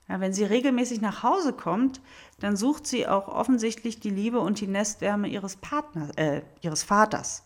Ja, 0.10 0.20
wenn 0.20 0.34
sie 0.34 0.44
regelmäßig 0.44 1.02
nach 1.02 1.24
Hause 1.24 1.54
kommt, 1.54 2.02
dann 2.40 2.58
sucht 2.58 2.86
sie 2.86 3.08
auch 3.08 3.28
offensichtlich 3.28 4.00
die 4.00 4.10
Liebe 4.10 4.40
und 4.40 4.60
die 4.60 4.68
Nestwärme 4.68 5.28
ihres 5.28 5.56
Partners, 5.56 6.12
äh, 6.18 6.42
ihres 6.62 6.84
Vaters. 6.84 7.44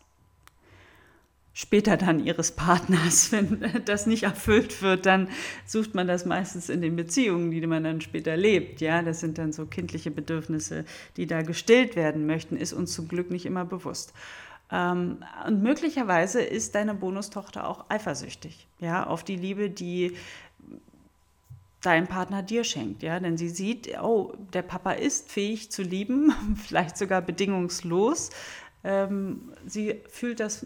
Später 1.53 1.97
dann 1.97 2.23
ihres 2.23 2.51
Partners. 2.51 3.31
Wenn 3.31 3.83
das 3.85 4.05
nicht 4.05 4.23
erfüllt 4.23 4.81
wird, 4.81 5.05
dann 5.05 5.29
sucht 5.65 5.95
man 5.95 6.07
das 6.07 6.25
meistens 6.25 6.69
in 6.69 6.81
den 6.81 6.95
Beziehungen, 6.95 7.51
die 7.51 7.65
man 7.65 7.83
dann 7.83 8.01
später 8.01 8.37
lebt. 8.37 8.81
Ja, 8.81 9.01
das 9.01 9.19
sind 9.19 9.37
dann 9.37 9.51
so 9.51 9.65
kindliche 9.65 10.11
Bedürfnisse, 10.11 10.85
die 11.17 11.27
da 11.27 11.41
gestillt 11.41 11.95
werden 11.95 12.25
möchten, 12.25 12.55
ist 12.55 12.73
uns 12.73 12.93
zum 12.93 13.07
Glück 13.07 13.31
nicht 13.31 13.45
immer 13.45 13.65
bewusst. 13.65 14.13
Ähm, 14.71 15.23
und 15.47 15.63
möglicherweise 15.63 16.41
ist 16.41 16.75
deine 16.75 16.93
Bonustochter 16.93 17.67
auch 17.67 17.85
eifersüchtig, 17.89 18.67
ja, 18.79 19.05
auf 19.05 19.23
die 19.23 19.35
Liebe, 19.35 19.69
die 19.69 20.15
dein 21.81 22.07
Partner 22.07 22.43
dir 22.43 22.63
schenkt, 22.63 23.03
ja, 23.03 23.19
denn 23.19 23.37
sie 23.37 23.49
sieht, 23.49 23.97
oh, 24.01 24.33
der 24.53 24.63
Papa 24.63 24.91
ist 24.91 25.31
fähig 25.31 25.71
zu 25.71 25.81
lieben, 25.81 26.33
vielleicht 26.55 26.97
sogar 26.97 27.21
bedingungslos. 27.21 28.29
Ähm, 28.83 29.53
sie 29.65 30.01
fühlt 30.09 30.39
das 30.39 30.65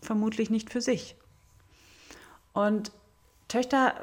vermutlich 0.00 0.50
nicht 0.50 0.70
für 0.70 0.80
sich. 0.80 1.16
Und 2.52 2.92
Töchter 3.48 3.94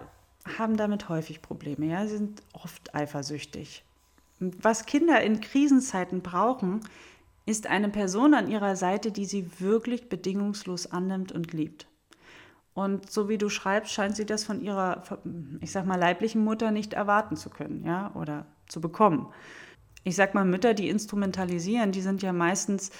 haben 0.58 0.77
damit 0.77 1.10
häufig 1.10 1.42
Probleme, 1.42 1.88
ja, 1.88 2.06
sie 2.06 2.18
sind 2.18 2.42
oft 2.54 2.96
eifersüchtig. 2.96 3.84
Was 4.39 4.86
Kinder 4.86 5.22
in 5.22 5.42
Krisenzeiten 5.42 6.22
brauchen, 6.22 6.82
ist 7.46 7.68
eine 7.68 7.89
Person 7.89 8.34
an 8.34 8.50
ihrer 8.50 8.75
Seite, 8.75 9.12
die 9.12 9.25
sie 9.25 9.60
wirklich 9.60 10.10
bedingungslos 10.10 10.92
annimmt 10.92 11.32
und 11.32 11.54
liebt. 11.54 11.88
Und 12.74 13.12
so 13.12 13.27
wie 13.27 13.39
du 13.39 13.50
schreibst, 13.50 13.92
scheint 13.92 14.16
sie 14.16 14.25
das 14.25 14.44
von 14.44 14.62
ihrer, 14.62 15.01
ich 15.62 15.72
sag 15.72 15.88
mal, 15.88 15.96
leiblichen 15.96 16.44
Mutter 16.44 16.72
nicht 16.72 16.94
erwarten 16.94 17.36
zu 17.36 17.50
können, 17.50 17.84
ja, 17.84 18.12
oder 18.13 18.46
zu 18.68 18.82
bekommen. 18.82 19.27
Ich 20.04 20.16
sag 20.16 20.36
mal, 20.36 20.46
Mütter, 20.46 20.74
die 20.74 20.89
instrumentalisieren, 20.89 21.92
die 21.92 22.01
sind 22.01 22.22
ja 22.22 22.34
meistens 22.34 22.92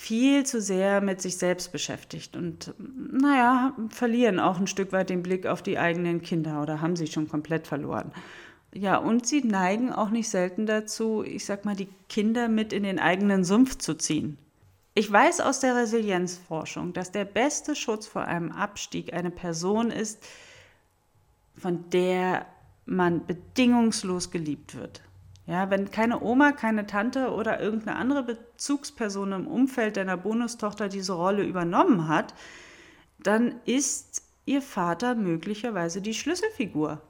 viel 0.00 0.46
zu 0.46 0.62
sehr 0.62 1.00
mit 1.00 1.20
sich 1.20 1.36
selbst 1.38 1.72
beschäftigt 1.72 2.36
und, 2.36 2.72
naja, 2.78 3.74
verlieren 3.90 4.38
auch 4.38 4.58
ein 4.58 4.68
Stück 4.68 4.92
weit 4.92 5.10
den 5.10 5.24
Blick 5.24 5.44
auf 5.44 5.60
die 5.60 5.76
eigenen 5.76 6.22
Kinder 6.22 6.62
oder 6.62 6.80
haben 6.80 6.94
sie 6.94 7.08
schon 7.08 7.28
komplett 7.28 7.66
verloren. 7.66 8.12
Ja, 8.72 8.96
und 8.96 9.26
sie 9.26 9.42
neigen 9.42 9.92
auch 9.92 10.10
nicht 10.10 10.28
selten 10.28 10.66
dazu, 10.66 11.24
ich 11.24 11.44
sag 11.44 11.64
mal, 11.64 11.74
die 11.74 11.88
Kinder 12.08 12.48
mit 12.48 12.72
in 12.72 12.84
den 12.84 13.00
eigenen 13.00 13.42
Sumpf 13.42 13.76
zu 13.76 13.94
ziehen. 13.94 14.38
Ich 14.94 15.10
weiß 15.10 15.40
aus 15.40 15.58
der 15.58 15.74
Resilienzforschung, 15.74 16.92
dass 16.92 17.10
der 17.10 17.24
beste 17.24 17.74
Schutz 17.74 18.06
vor 18.06 18.22
einem 18.22 18.52
Abstieg 18.52 19.12
eine 19.12 19.32
Person 19.32 19.90
ist, 19.90 20.24
von 21.56 21.90
der 21.90 22.46
man 22.86 23.26
bedingungslos 23.26 24.30
geliebt 24.30 24.76
wird. 24.76 25.02
Ja, 25.48 25.70
wenn 25.70 25.90
keine 25.90 26.20
Oma, 26.20 26.52
keine 26.52 26.86
Tante 26.86 27.30
oder 27.30 27.58
irgendeine 27.58 27.96
andere 27.96 28.22
Bezugsperson 28.22 29.32
im 29.32 29.46
Umfeld 29.46 29.96
deiner 29.96 30.18
Bonustochter 30.18 30.90
diese 30.90 31.14
Rolle 31.14 31.42
übernommen 31.42 32.06
hat, 32.06 32.34
dann 33.18 33.54
ist 33.64 34.22
ihr 34.44 34.60
Vater 34.60 35.14
möglicherweise 35.14 36.02
die 36.02 36.12
Schlüsselfigur. 36.12 37.00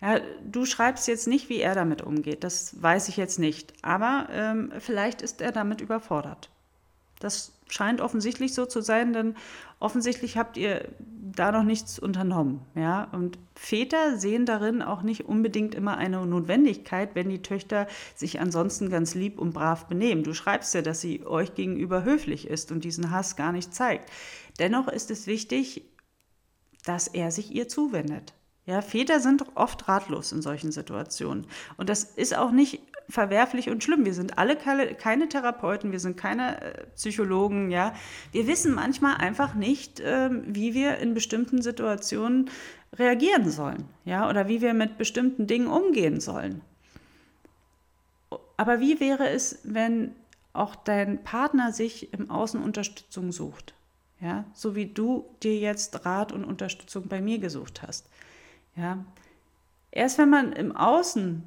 Ja, 0.00 0.20
du 0.42 0.64
schreibst 0.64 1.06
jetzt 1.06 1.28
nicht, 1.28 1.50
wie 1.50 1.60
er 1.60 1.74
damit 1.74 2.00
umgeht, 2.00 2.44
das 2.44 2.82
weiß 2.82 3.08
ich 3.08 3.18
jetzt 3.18 3.38
nicht, 3.38 3.74
aber 3.82 4.28
ähm, 4.32 4.72
vielleicht 4.78 5.20
ist 5.20 5.42
er 5.42 5.52
damit 5.52 5.82
überfordert. 5.82 6.48
Das 7.22 7.52
scheint 7.68 8.00
offensichtlich 8.00 8.54
so 8.54 8.66
zu 8.66 8.80
sein, 8.80 9.12
denn 9.12 9.34
offensichtlich 9.80 10.36
habt 10.36 10.56
ihr 10.56 10.88
da 10.98 11.50
noch 11.52 11.62
nichts 11.62 11.98
unternommen. 11.98 12.60
Ja? 12.74 13.04
Und 13.12 13.38
Väter 13.54 14.18
sehen 14.18 14.44
darin 14.44 14.82
auch 14.82 15.02
nicht 15.02 15.24
unbedingt 15.24 15.74
immer 15.74 15.96
eine 15.96 16.24
Notwendigkeit, 16.26 17.14
wenn 17.14 17.30
die 17.30 17.42
Töchter 17.42 17.86
sich 18.14 18.40
ansonsten 18.40 18.90
ganz 18.90 19.14
lieb 19.14 19.38
und 19.38 19.54
brav 19.54 19.86
benehmen. 19.86 20.24
Du 20.24 20.34
schreibst 20.34 20.74
ja, 20.74 20.82
dass 20.82 21.00
sie 21.00 21.24
euch 21.24 21.54
gegenüber 21.54 22.04
höflich 22.04 22.46
ist 22.46 22.72
und 22.72 22.84
diesen 22.84 23.10
Hass 23.10 23.36
gar 23.36 23.52
nicht 23.52 23.74
zeigt. 23.74 24.10
Dennoch 24.58 24.88
ist 24.88 25.10
es 25.10 25.26
wichtig, 25.26 25.84
dass 26.84 27.08
er 27.08 27.30
sich 27.30 27.54
ihr 27.54 27.68
zuwendet. 27.68 28.34
Ja, 28.64 28.80
Väter 28.80 29.18
sind 29.20 29.44
oft 29.56 29.88
ratlos 29.88 30.30
in 30.30 30.40
solchen 30.40 30.70
Situationen. 30.70 31.46
Und 31.76 31.88
das 31.88 32.04
ist 32.04 32.36
auch 32.36 32.52
nicht 32.52 32.80
verwerflich 33.08 33.68
und 33.70 33.82
schlimm. 33.82 34.04
Wir 34.04 34.14
sind 34.14 34.38
alle 34.38 34.56
keine, 34.56 35.28
Therapeuten, 35.28 35.90
wir 35.90 35.98
sind 35.98 36.16
keine 36.16 36.60
äh, 36.60 36.84
Psychologen, 36.94 37.70
ja. 37.70 37.94
Wir 38.30 38.46
wissen 38.46 38.72
manchmal 38.74 39.16
einfach 39.16 39.54
nicht, 39.54 40.00
äh, 40.00 40.30
wie 40.46 40.74
wir 40.74 40.98
in 40.98 41.14
bestimmten 41.14 41.60
Situationen 41.60 42.50
reagieren 42.94 43.50
sollen, 43.50 43.88
ja, 44.04 44.28
oder 44.28 44.48
wie 44.48 44.60
wir 44.60 44.74
mit 44.74 44.98
bestimmten 44.98 45.46
Dingen 45.46 45.66
umgehen 45.66 46.20
sollen. 46.20 46.60
Aber 48.56 48.80
wie 48.80 49.00
wäre 49.00 49.28
es, 49.28 49.58
wenn 49.64 50.14
auch 50.52 50.76
dein 50.76 51.24
Partner 51.24 51.72
sich 51.72 52.12
im 52.12 52.30
Außen 52.30 52.62
Unterstützung 52.62 53.32
sucht? 53.32 53.74
Ja, 54.20 54.44
so 54.54 54.76
wie 54.76 54.86
du 54.86 55.24
dir 55.42 55.58
jetzt 55.58 56.06
Rat 56.06 56.30
und 56.30 56.44
Unterstützung 56.44 57.08
bei 57.08 57.20
mir 57.20 57.38
gesucht 57.40 57.82
hast. 57.82 58.08
Ja? 58.76 59.04
Erst 59.90 60.18
wenn 60.18 60.30
man 60.30 60.52
im 60.52 60.74
Außen 60.74 61.44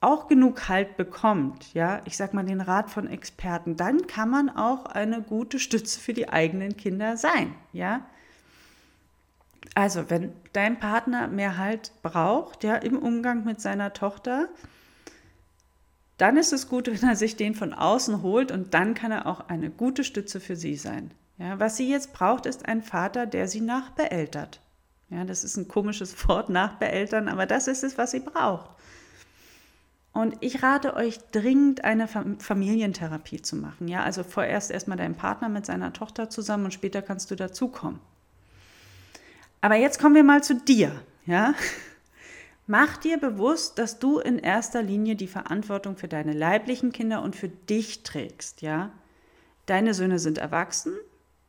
auch 0.00 0.28
genug 0.28 0.68
Halt 0.68 0.96
bekommt, 0.96 1.74
ja, 1.74 2.00
ich 2.04 2.16
sag 2.16 2.34
mal 2.34 2.44
den 2.44 2.60
Rat 2.60 2.90
von 2.90 3.08
Experten, 3.08 3.76
dann 3.76 4.06
kann 4.06 4.30
man 4.30 4.48
auch 4.48 4.86
eine 4.86 5.22
gute 5.22 5.58
Stütze 5.58 5.98
für 5.98 6.12
die 6.12 6.28
eigenen 6.28 6.76
Kinder 6.76 7.16
sein, 7.16 7.54
ja. 7.72 8.06
Also, 9.74 10.08
wenn 10.08 10.32
dein 10.52 10.78
Partner 10.78 11.26
mehr 11.26 11.56
Halt 11.58 11.92
braucht, 12.02 12.62
ja, 12.62 12.76
im 12.76 12.96
Umgang 12.96 13.44
mit 13.44 13.60
seiner 13.60 13.92
Tochter, 13.92 14.48
dann 16.16 16.36
ist 16.36 16.52
es 16.52 16.68
gut, 16.68 16.86
wenn 17.02 17.08
er 17.08 17.16
sich 17.16 17.36
den 17.36 17.54
von 17.54 17.74
außen 17.74 18.22
holt 18.22 18.52
und 18.52 18.74
dann 18.74 18.94
kann 18.94 19.10
er 19.10 19.26
auch 19.26 19.48
eine 19.48 19.70
gute 19.70 20.04
Stütze 20.04 20.40
für 20.40 20.56
sie 20.56 20.76
sein. 20.76 21.10
Ja, 21.38 21.58
was 21.60 21.76
sie 21.76 21.88
jetzt 21.88 22.12
braucht, 22.12 22.46
ist 22.46 22.66
ein 22.66 22.82
Vater, 22.82 23.26
der 23.26 23.46
sie 23.48 23.60
nachbeeltert. 23.60 24.60
Ja, 25.10 25.24
das 25.24 25.44
ist 25.44 25.56
ein 25.56 25.68
komisches 25.68 26.28
Wort 26.28 26.48
nach 26.48 26.74
Beeltern, 26.74 27.28
aber 27.28 27.46
das 27.46 27.68
ist 27.68 27.84
es, 27.84 27.98
was 27.98 28.10
sie 28.10 28.20
braucht. 28.20 28.70
Und 30.12 30.36
ich 30.40 30.62
rate 30.62 30.94
euch 30.96 31.18
dringend, 31.30 31.84
eine 31.84 32.08
Familientherapie 32.08 33.40
zu 33.40 33.56
machen. 33.56 33.88
Ja, 33.88 34.02
also 34.02 34.24
vorerst 34.24 34.70
erstmal 34.70 34.96
deinen 34.98 35.14
Partner 35.14 35.48
mit 35.48 35.64
seiner 35.64 35.92
Tochter 35.92 36.28
zusammen 36.28 36.66
und 36.66 36.74
später 36.74 37.02
kannst 37.02 37.30
du 37.30 37.36
dazukommen. 37.36 38.00
Aber 39.60 39.76
jetzt 39.76 40.00
kommen 40.00 40.14
wir 40.14 40.24
mal 40.24 40.42
zu 40.42 40.54
dir. 40.54 40.92
Ja, 41.26 41.54
mach 42.66 42.96
dir 42.96 43.18
bewusst, 43.18 43.78
dass 43.78 43.98
du 43.98 44.18
in 44.18 44.38
erster 44.38 44.82
Linie 44.82 45.14
die 45.14 45.28
Verantwortung 45.28 45.96
für 45.96 46.08
deine 46.08 46.32
leiblichen 46.32 46.90
Kinder 46.90 47.22
und 47.22 47.36
für 47.36 47.48
dich 47.48 48.02
trägst. 48.02 48.62
Ja, 48.62 48.90
deine 49.66 49.94
Söhne 49.94 50.18
sind 50.18 50.38
erwachsen 50.38 50.94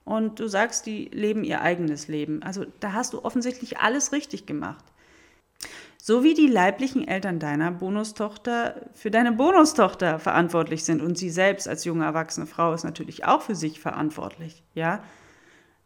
und 0.10 0.40
du 0.40 0.48
sagst, 0.48 0.88
die 0.88 1.06
leben 1.14 1.44
ihr 1.44 1.62
eigenes 1.62 2.08
Leben. 2.08 2.42
Also 2.42 2.66
da 2.80 2.94
hast 2.94 3.14
du 3.14 3.24
offensichtlich 3.24 3.78
alles 3.78 4.12
richtig 4.12 4.48
gemacht. 4.48 4.84
So 6.02 6.24
wie 6.24 6.34
die 6.34 6.48
leiblichen 6.48 7.08
Eltern 7.08 7.38
deiner 7.38 7.70
Bonustochter 7.70 8.90
für 8.96 9.12
deine 9.12 9.34
Bonustochter 9.34 10.18
verantwortlich 10.18 10.84
sind 10.84 11.04
und 11.04 11.16
sie 11.16 11.30
selbst 11.30 11.68
als 11.68 11.86
junge 11.86 12.06
erwachsene 12.06 12.48
Frau 12.48 12.74
ist 12.74 12.86
natürlich 12.86 13.26
auch 13.26 13.44
für 13.44 13.54
sich 13.54 13.80
verantwortlich, 13.80 14.64
ja? 14.74 15.04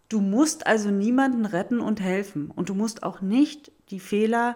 Du 0.08 0.22
musst 0.22 0.68
also 0.68 0.90
niemanden 0.90 1.46
retten 1.46 1.82
und 1.82 2.00
helfen 2.00 2.50
und 2.50 2.70
du 2.70 2.76
musst 2.76 3.04
auch 3.04 3.20
nicht 3.20 3.74
die 3.90 4.00
Fehler 4.00 4.56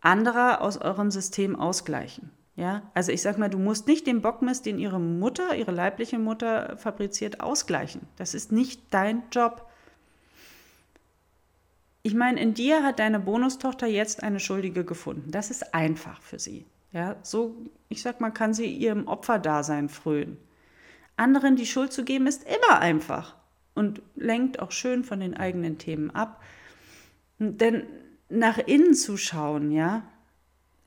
anderer 0.00 0.62
aus 0.62 0.78
eurem 0.78 1.12
System 1.12 1.54
ausgleichen. 1.54 2.30
Ja, 2.56 2.82
also 2.94 3.10
ich 3.10 3.20
sag 3.22 3.36
mal, 3.36 3.50
du 3.50 3.58
musst 3.58 3.88
nicht 3.88 4.06
den 4.06 4.22
Bockmist, 4.22 4.64
den 4.64 4.78
ihre 4.78 5.00
Mutter, 5.00 5.56
ihre 5.56 5.72
leibliche 5.72 6.18
Mutter 6.18 6.76
fabriziert, 6.76 7.40
ausgleichen. 7.40 8.02
Das 8.16 8.32
ist 8.34 8.52
nicht 8.52 8.80
dein 8.90 9.24
Job. 9.32 9.68
Ich 12.02 12.14
meine, 12.14 12.40
in 12.40 12.54
dir 12.54 12.84
hat 12.84 13.00
deine 13.00 13.18
Bonustochter 13.18 13.86
jetzt 13.86 14.22
eine 14.22 14.38
Schuldige 14.38 14.84
gefunden. 14.84 15.32
Das 15.32 15.50
ist 15.50 15.74
einfach 15.74 16.22
für 16.22 16.38
sie. 16.38 16.64
Ja, 16.92 17.16
so, 17.22 17.56
ich 17.88 18.02
sag 18.02 18.20
mal, 18.20 18.30
kann 18.30 18.54
sie 18.54 18.66
ihrem 18.66 19.08
Opferdasein 19.08 19.88
frönen. 19.88 20.36
Anderen 21.16 21.56
die 21.56 21.66
Schuld 21.66 21.92
zu 21.92 22.04
geben, 22.04 22.28
ist 22.28 22.44
immer 22.44 22.78
einfach 22.78 23.34
und 23.74 24.00
lenkt 24.14 24.60
auch 24.60 24.70
schön 24.70 25.02
von 25.02 25.18
den 25.18 25.36
eigenen 25.36 25.78
Themen 25.78 26.10
ab. 26.12 26.40
Denn 27.38 27.84
nach 28.28 28.58
innen 28.58 28.94
zu 28.94 29.16
schauen, 29.16 29.72
ja, 29.72 30.04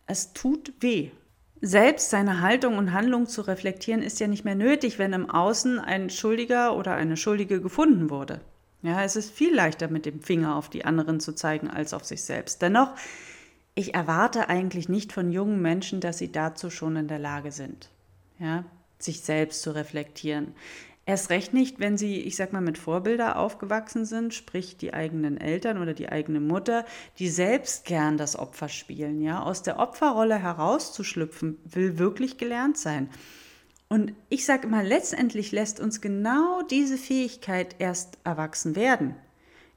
es 0.05 0.31
tut 0.31 0.73
weh. 0.79 1.11
Selbst 1.61 2.11
seine 2.11 2.41
Haltung 2.41 2.77
und 2.77 2.93
Handlung 2.93 3.25
zu 3.25 3.41
reflektieren 3.41 4.03
ist 4.03 4.19
ja 4.19 4.27
nicht 4.27 4.45
mehr 4.45 4.55
nötig, 4.55 4.99
wenn 4.99 5.13
im 5.13 5.29
Außen 5.29 5.79
ein 5.79 6.09
Schuldiger 6.09 6.75
oder 6.75 6.93
eine 6.93 7.17
Schuldige 7.17 7.61
gefunden 7.61 8.09
wurde. 8.09 8.41
Ja, 8.83 9.03
es 9.03 9.15
ist 9.15 9.31
viel 9.31 9.55
leichter 9.55 9.87
mit 9.87 10.05
dem 10.05 10.21
Finger 10.21 10.55
auf 10.55 10.69
die 10.69 10.85
anderen 10.85 11.19
zu 11.19 11.33
zeigen 11.33 11.69
als 11.69 11.93
auf 11.93 12.05
sich 12.05 12.23
selbst. 12.23 12.61
Dennoch, 12.61 12.93
ich 13.73 13.95
erwarte 13.95 14.49
eigentlich 14.49 14.87
nicht 14.87 15.13
von 15.13 15.31
jungen 15.31 15.61
Menschen, 15.61 15.99
dass 15.99 16.19
sie 16.19 16.31
dazu 16.31 16.69
schon 16.69 16.95
in 16.95 17.07
der 17.07 17.19
Lage 17.19 17.51
sind, 17.51 17.89
ja, 18.39 18.63
sich 18.99 19.21
selbst 19.21 19.61
zu 19.63 19.73
reflektieren. 19.73 20.53
Erst 21.07 21.29
recht 21.29 21.53
nicht, 21.53 21.79
wenn 21.79 21.97
sie, 21.97 22.19
ich 22.19 22.35
sag 22.35 22.51
mal, 22.51 22.61
mit 22.61 22.77
Vorbilder 22.77 23.37
aufgewachsen 23.37 24.03
sind, 24.03 24.33
sprich 24.33 24.75
die 24.75 24.93
eigenen 24.93 25.37
Eltern 25.37 25.81
oder 25.81 25.93
die 25.93 26.09
eigene 26.09 26.41
Mutter, 26.41 26.83
die 27.17 27.29
selbst 27.29 27.85
gern 27.85 28.17
das 28.17 28.35
Opfer 28.35 28.67
spielen. 28.67 29.21
Ja, 29.21 29.41
aus 29.41 29.63
der 29.63 29.79
Opferrolle 29.79 30.37
herauszuschlüpfen, 30.37 31.59
will 31.63 31.97
wirklich 31.97 32.37
gelernt 32.37 32.77
sein. 32.77 33.09
Und 33.87 34.15
ich 34.27 34.45
sage 34.45 34.67
immer, 34.67 34.83
letztendlich 34.83 35.53
lässt 35.53 35.79
uns 35.79 36.01
genau 36.01 36.61
diese 36.63 36.97
Fähigkeit 36.97 37.77
erst 37.79 38.17
erwachsen 38.25 38.75
werden. 38.75 39.15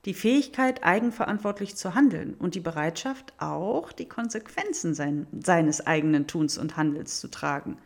Die 0.06 0.14
Fähigkeit, 0.14 0.82
eigenverantwortlich 0.82 1.76
zu 1.76 1.94
handeln 1.94 2.34
und 2.34 2.56
die 2.56 2.60
Bereitschaft, 2.60 3.34
auch 3.38 3.92
die 3.92 4.08
Konsequenzen 4.08 4.94
sein, 4.94 5.28
seines 5.40 5.86
eigenen 5.86 6.26
Tuns 6.26 6.58
und 6.58 6.76
Handels 6.76 7.20
zu 7.20 7.28
tragen. 7.28 7.78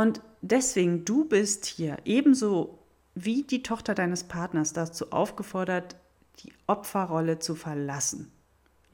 Und 0.00 0.22
deswegen, 0.40 1.04
du 1.04 1.26
bist 1.26 1.66
hier 1.66 1.98
ebenso 2.06 2.78
wie 3.14 3.42
die 3.42 3.62
Tochter 3.62 3.94
deines 3.94 4.24
Partners 4.24 4.72
dazu 4.72 5.12
aufgefordert, 5.12 5.96
die 6.38 6.54
Opferrolle 6.66 7.38
zu 7.38 7.54
verlassen. 7.54 8.32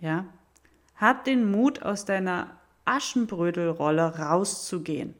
Ja? 0.01 0.27
Hab 0.97 1.23
den 1.23 1.49
Mut, 1.49 1.81
aus 1.83 2.07
deiner 2.07 2.59
Aschenbrödelrolle 2.87 4.19
rauszugehen. 4.19 5.15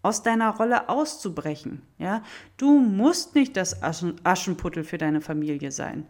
Aus 0.00 0.22
deiner 0.22 0.56
Rolle 0.56 0.88
auszubrechen. 0.88 1.82
Ja? 1.98 2.22
Du 2.56 2.80
musst 2.80 3.34
nicht 3.34 3.54
das 3.54 3.82
Aschen 3.82 4.18
Aschenputtel 4.24 4.84
für 4.84 4.96
deine 4.96 5.20
Familie 5.20 5.72
sein. 5.72 6.06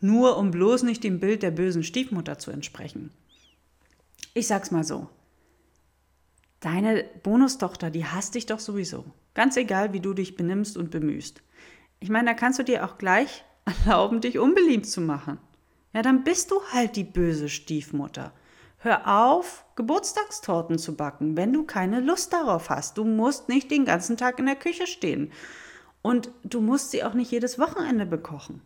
Nur 0.00 0.38
um 0.38 0.50
bloß 0.50 0.82
nicht 0.84 1.04
dem 1.04 1.20
Bild 1.20 1.42
der 1.42 1.50
bösen 1.50 1.84
Stiefmutter 1.84 2.38
zu 2.38 2.52
entsprechen. 2.52 3.10
Ich 4.32 4.46
sag's 4.46 4.70
mal 4.70 4.82
so 4.82 5.10
deine 6.60 7.04
Bonustochter, 7.22 7.90
die 7.90 8.06
hasst 8.06 8.34
dich 8.34 8.46
doch 8.46 8.60
sowieso. 8.60 9.04
Ganz 9.34 9.56
egal, 9.56 9.92
wie 9.92 10.00
du 10.00 10.14
dich 10.14 10.36
benimmst 10.36 10.76
und 10.76 10.90
bemühst. 10.90 11.42
Ich 11.98 12.10
meine, 12.10 12.30
da 12.30 12.34
kannst 12.34 12.58
du 12.58 12.62
dir 12.62 12.84
auch 12.84 12.98
gleich 12.98 13.44
erlauben, 13.84 14.20
dich 14.20 14.38
unbeliebt 14.38 14.86
zu 14.86 15.00
machen. 15.00 15.38
Ja, 15.92 16.02
dann 16.02 16.22
bist 16.22 16.50
du 16.50 16.60
halt 16.72 16.96
die 16.96 17.04
böse 17.04 17.48
Stiefmutter. 17.48 18.32
Hör 18.78 19.26
auf, 19.26 19.66
Geburtstagstorten 19.76 20.78
zu 20.78 20.96
backen, 20.96 21.36
wenn 21.36 21.52
du 21.52 21.64
keine 21.64 22.00
Lust 22.00 22.32
darauf 22.32 22.70
hast. 22.70 22.96
Du 22.96 23.04
musst 23.04 23.48
nicht 23.48 23.70
den 23.70 23.84
ganzen 23.84 24.16
Tag 24.16 24.38
in 24.38 24.46
der 24.46 24.56
Küche 24.56 24.86
stehen. 24.86 25.32
Und 26.02 26.30
du 26.44 26.60
musst 26.62 26.90
sie 26.90 27.04
auch 27.04 27.12
nicht 27.12 27.30
jedes 27.30 27.58
Wochenende 27.58 28.06
bekochen. 28.06 28.62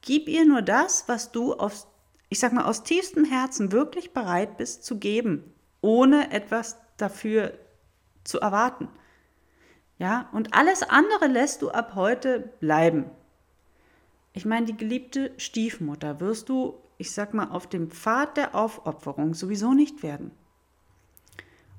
Gib 0.00 0.28
ihr 0.28 0.46
nur 0.46 0.62
das, 0.62 1.04
was 1.06 1.32
du 1.32 1.54
aus, 1.54 1.86
ich 2.30 2.38
sag 2.38 2.52
mal, 2.52 2.64
aus 2.64 2.82
tiefstem 2.82 3.24
Herzen 3.24 3.72
wirklich 3.72 4.14
bereit 4.14 4.56
bist 4.56 4.84
zu 4.84 4.98
geben, 4.98 5.44
ohne 5.82 6.32
etwas 6.32 6.78
dafür 6.96 7.58
zu 8.24 8.40
erwarten. 8.40 8.88
Ja, 9.98 10.28
und 10.32 10.54
alles 10.54 10.82
andere 10.82 11.26
lässt 11.26 11.62
du 11.62 11.70
ab 11.70 11.94
heute 11.94 12.40
bleiben. 12.60 13.10
Ich 14.32 14.44
meine, 14.44 14.66
die 14.66 14.76
geliebte 14.76 15.32
Stiefmutter 15.36 16.20
wirst 16.20 16.48
du, 16.48 16.74
ich 16.98 17.12
sag 17.12 17.34
mal, 17.34 17.50
auf 17.50 17.66
dem 17.68 17.90
Pfad 17.90 18.36
der 18.36 18.54
Aufopferung 18.54 19.34
sowieso 19.34 19.74
nicht 19.74 20.02
werden. 20.02 20.32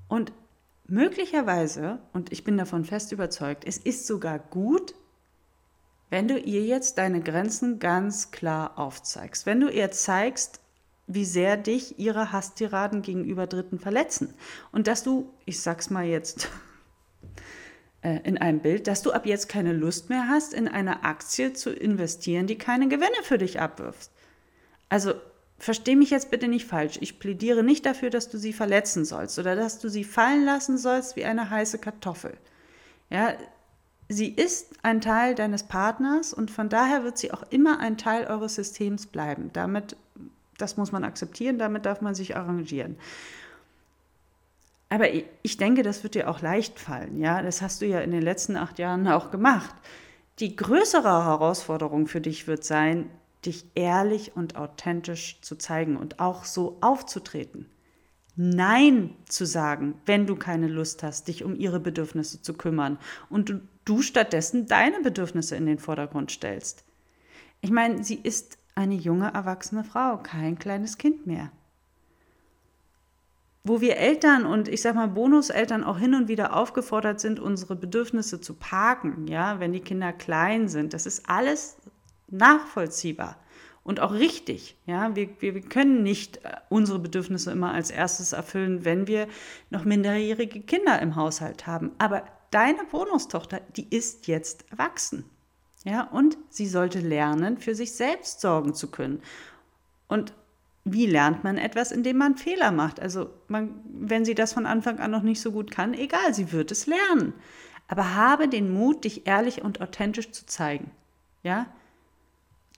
Und 0.08 0.32
möglicherweise, 0.86 2.00
und 2.13 2.32
ich 2.32 2.43
bin 2.43 2.58
davon 2.58 2.86
fest 2.86 3.12
überzeugt, 3.12 3.65
es 3.65 3.77
ist 3.77 4.05
sogar 4.05 4.38
gut, 4.38 4.93
wenn 6.10 6.27
du 6.27 6.38
ihr 6.38 6.63
jetzt 6.63 7.00
deine 7.00 7.22
Grenzen 7.22 7.79
ganz 7.79 8.29
klar 8.29 8.77
aufzeigst. 8.77 9.48
Wenn 9.48 9.60
du 9.60 9.70
ihr 9.70 9.89
zeigst, 9.89 10.62
wie 11.07 11.25
sehr 11.25 11.57
dich 11.57 12.00
ihre 12.00 12.31
Hasstiraden 12.31 13.01
gegenüber 13.01 13.48
Dritten 13.48 13.79
verletzen. 13.79 14.33
Und 14.72 14.88
dass 14.88 15.03
du, 15.03 15.33
ich 15.45 15.60
sag's 15.62 15.89
mal 15.89 16.05
jetzt 16.05 16.50
äh, 18.01 18.19
in 18.24 18.38
einem 18.38 18.60
Bild, 18.60 18.88
dass 18.88 19.01
du 19.01 19.12
ab 19.12 19.25
jetzt 19.25 19.50
keine 19.50 19.74
Lust 19.74 20.10
mehr 20.10 20.27
hast, 20.29 20.53
in 20.53 20.67
eine 20.67 21.03
Aktie 21.03 21.53
zu 21.53 21.72
investieren, 21.72 22.48
die 22.48 22.57
keine 22.57 22.88
Gewinne 22.88 23.24
für 23.24 23.38
dich 23.38 23.60
abwirft. 23.60 24.12
Also 24.89 25.13
versteh 25.57 25.95
mich 25.95 26.10
jetzt 26.10 26.31
bitte 26.31 26.48
nicht 26.48 26.67
falsch. 26.67 26.98
Ich 27.01 27.19
plädiere 27.19 27.63
nicht 27.63 27.86
dafür, 27.86 28.10
dass 28.10 28.29
du 28.29 28.38
sie 28.38 28.53
verletzen 28.53 29.05
sollst 29.05 29.39
oder 29.39 29.55
dass 29.55 29.79
du 29.79 29.89
sie 29.89 30.03
fallen 30.03 30.45
lassen 30.45 30.77
sollst 30.77 31.15
wie 31.15 31.25
eine 31.25 31.50
heiße 31.50 31.80
Kartoffel. 31.80 32.38
Ja, 33.10 33.34
sie 34.10 34.30
ist 34.30 34.73
ein 34.84 35.01
Teil 35.01 35.36
deines 35.36 35.63
Partners 35.63 36.34
und 36.34 36.51
von 36.51 36.69
daher 36.69 37.04
wird 37.04 37.17
sie 37.17 37.32
auch 37.32 37.43
immer 37.49 37.80
ein 37.80 37.97
Teil 37.97 38.28
eures 38.28 38.56
Systems 38.56 39.08
bleiben. 39.08 39.51
Damit 39.54 39.95
das 40.58 40.78
muss 40.78 40.92
man 40.92 41.04
akzeptieren, 41.04 41.58
damit 41.58 41.86
darf 41.86 42.02
man 42.02 42.16
sich 42.16 42.36
arrangieren. 42.36 42.98
Aber 44.89 45.08
ich 45.12 45.58
denke, 45.58 45.82
das 45.82 46.04
wird 46.04 46.13
dir 46.13 46.30
auch 46.30 46.42
leicht 46.42 46.80
fallen. 46.80 47.20
Ja, 47.20 47.42
das 47.42 47.63
hast 47.63 47.82
du 47.82 47.88
ja 47.88 48.02
in 48.02 48.12
den 48.12 48.22
letzten 48.22 48.56
acht 48.56 48.78
Jahren 48.78 49.08
auch 49.08 49.32
gemacht. 49.32 49.74
Die 50.39 50.56
größere 50.56 51.26
Herausforderung 51.26 52.06
für 52.06 52.22
dich 52.22 52.48
wird 52.48 52.63
sein, 52.63 53.10
dich 53.46 53.66
ehrlich 53.76 54.36
und 54.36 54.56
authentisch 54.56 55.42
zu 55.42 55.56
zeigen 55.56 55.98
und 55.98 56.20
auch 56.20 56.46
so 56.46 56.78
aufzutreten. 56.82 57.70
Nein 58.36 59.16
zu 59.28 59.46
sagen, 59.46 59.96
wenn 60.06 60.26
du 60.26 60.36
keine 60.36 60.68
Lust 60.68 61.04
hast, 61.04 61.28
dich 61.28 61.44
um 61.44 61.56
ihre 61.56 61.80
Bedürfnisse 61.80 62.42
zu 62.42 62.54
kümmern 62.54 62.98
und 63.30 63.50
du, 63.50 63.62
du 63.86 64.02
stattdessen 64.02 64.66
deine 64.68 65.02
Bedürfnisse 65.02 65.56
in 65.56 65.66
den 65.68 65.78
Vordergrund 65.78 66.32
stellst. 66.32 66.84
Ich 67.62 67.70
meine, 67.70 68.04
sie 68.04 68.20
ist 68.22 68.58
eine 68.75 68.95
junge 68.95 69.33
erwachsene 69.33 69.83
Frau, 69.83 70.17
kein 70.17 70.57
kleines 70.57 70.97
Kind 70.97 71.27
mehr. 71.27 71.51
Wo 73.63 73.79
wir 73.79 73.95
Eltern 73.97 74.45
und 74.45 74.67
ich 74.67 74.81
sag 74.81 74.95
mal 74.95 75.07
Bonuseltern 75.07 75.83
auch 75.83 75.97
hin 75.97 76.15
und 76.15 76.27
wieder 76.27 76.55
aufgefordert 76.55 77.21
sind, 77.21 77.39
unsere 77.39 77.75
Bedürfnisse 77.75 78.41
zu 78.41 78.55
parken, 78.55 79.27
ja, 79.27 79.59
wenn 79.59 79.71
die 79.71 79.79
Kinder 79.79 80.12
klein 80.12 80.67
sind, 80.67 80.93
das 80.93 81.05
ist 81.05 81.29
alles 81.29 81.77
nachvollziehbar 82.27 83.38
und 83.83 83.99
auch 83.99 84.13
richtig. 84.13 84.77
Ja, 84.86 85.15
wir, 85.15 85.29
wir, 85.39 85.55
wir 85.55 85.62
können 85.62 86.03
nicht 86.03 86.38
äh, 86.38 86.55
unsere 86.69 86.99
Bedürfnisse 86.99 87.51
immer 87.51 87.73
als 87.73 87.91
erstes 87.91 88.33
erfüllen, 88.33 88.86
wenn 88.86 89.07
wir 89.07 89.27
noch 89.69 89.86
minderjährige 89.86 90.62
Kinder 90.62 91.01
im 91.01 91.15
Haushalt 91.15 91.67
haben. 91.67 91.91
Aber 91.99 92.23
deine 92.51 92.83
Bonustochter, 92.86 93.62
die 93.75 93.88
ist 93.95 94.27
jetzt 94.27 94.65
erwachsen. 94.71 95.25
Ja, 95.84 96.04
und 96.04 96.38
sie 96.50 96.67
sollte 96.67 97.00
lernen, 97.00 97.58
für 97.58 97.76
sich 97.76 97.91
selbst 97.93 98.41
sorgen 98.41 98.74
zu 98.74 98.89
können. 98.89 99.22
Und 100.08 100.34
wie 100.86 101.06
lernt 101.06 101.43
man 101.43 101.58
etwas, 101.58 101.91
indem 101.91 102.17
man 102.17 102.38
Fehler 102.38 102.72
macht? 102.72 103.00
Also, 103.00 103.30
man, 103.48 103.82
wenn 103.86 104.26
sie 104.26 104.36
das 104.36 104.54
von 104.54 104.65
Anfang 104.65 105.00
an 105.00 105.12
noch 105.12 105.24
nicht 105.24 105.41
so 105.41 105.52
gut 105.52 105.72
kann, 105.72 105.93
egal, 105.93 106.34
sie 106.34 106.52
wird 106.52 106.72
es 106.72 106.88
lernen. 106.88 107.34
Aber 107.88 108.15
habe 108.15 108.48
den 108.48 108.74
Mut, 108.74 109.04
dich 109.04 109.28
ehrlich 109.28 109.62
und 109.62 109.82
authentisch 109.82 110.32
zu 110.32 110.46
zeigen. 110.46 110.91
Ja? 111.41 111.67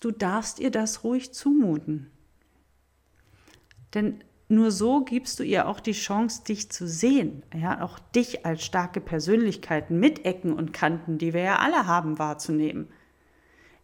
Du 0.01 0.11
darfst 0.11 0.59
ihr 0.59 0.71
das 0.71 1.03
ruhig 1.03 1.33
zumuten. 1.33 2.09
Denn 3.93 4.23
nur 4.47 4.69
so 4.69 5.03
gibst 5.03 5.39
du 5.39 5.43
ihr 5.43 5.67
auch 5.67 5.79
die 5.79 5.93
Chance, 5.93 6.43
dich 6.43 6.69
zu 6.69 6.87
sehen. 6.87 7.43
Ja, 7.55 7.81
auch 7.81 7.97
dich 7.97 8.45
als 8.45 8.63
starke 8.63 9.01
Persönlichkeit 9.01 9.89
mit 9.89 10.25
Ecken 10.25 10.53
und 10.53 10.73
Kanten, 10.73 11.17
die 11.17 11.33
wir 11.33 11.41
ja 11.41 11.55
alle 11.57 11.87
haben, 11.87 12.19
wahrzunehmen. 12.19 12.87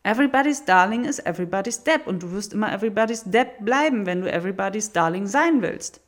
Everybody's 0.03 0.65
Darling 0.65 1.05
ist 1.05 1.25
Everybody's 1.25 1.83
Depp 1.83 2.07
und 2.07 2.23
du 2.23 2.31
wirst 2.31 2.53
immer 2.53 2.73
Everybody's 2.73 3.23
Depp 3.23 3.63
bleiben, 3.63 4.05
wenn 4.05 4.21
du 4.21 4.31
Everybody's 4.31 4.91
Darling 4.91 5.27
sein 5.27 5.61
willst. 5.61 6.01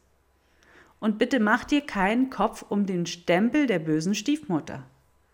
Und 0.99 1.19
bitte 1.19 1.39
mach 1.39 1.63
dir 1.63 1.81
keinen 1.81 2.29
Kopf 2.29 2.65
um 2.69 2.85
den 2.85 3.05
Stempel 3.05 3.67
der 3.67 3.79
bösen 3.79 4.15
Stiefmutter. 4.15 4.83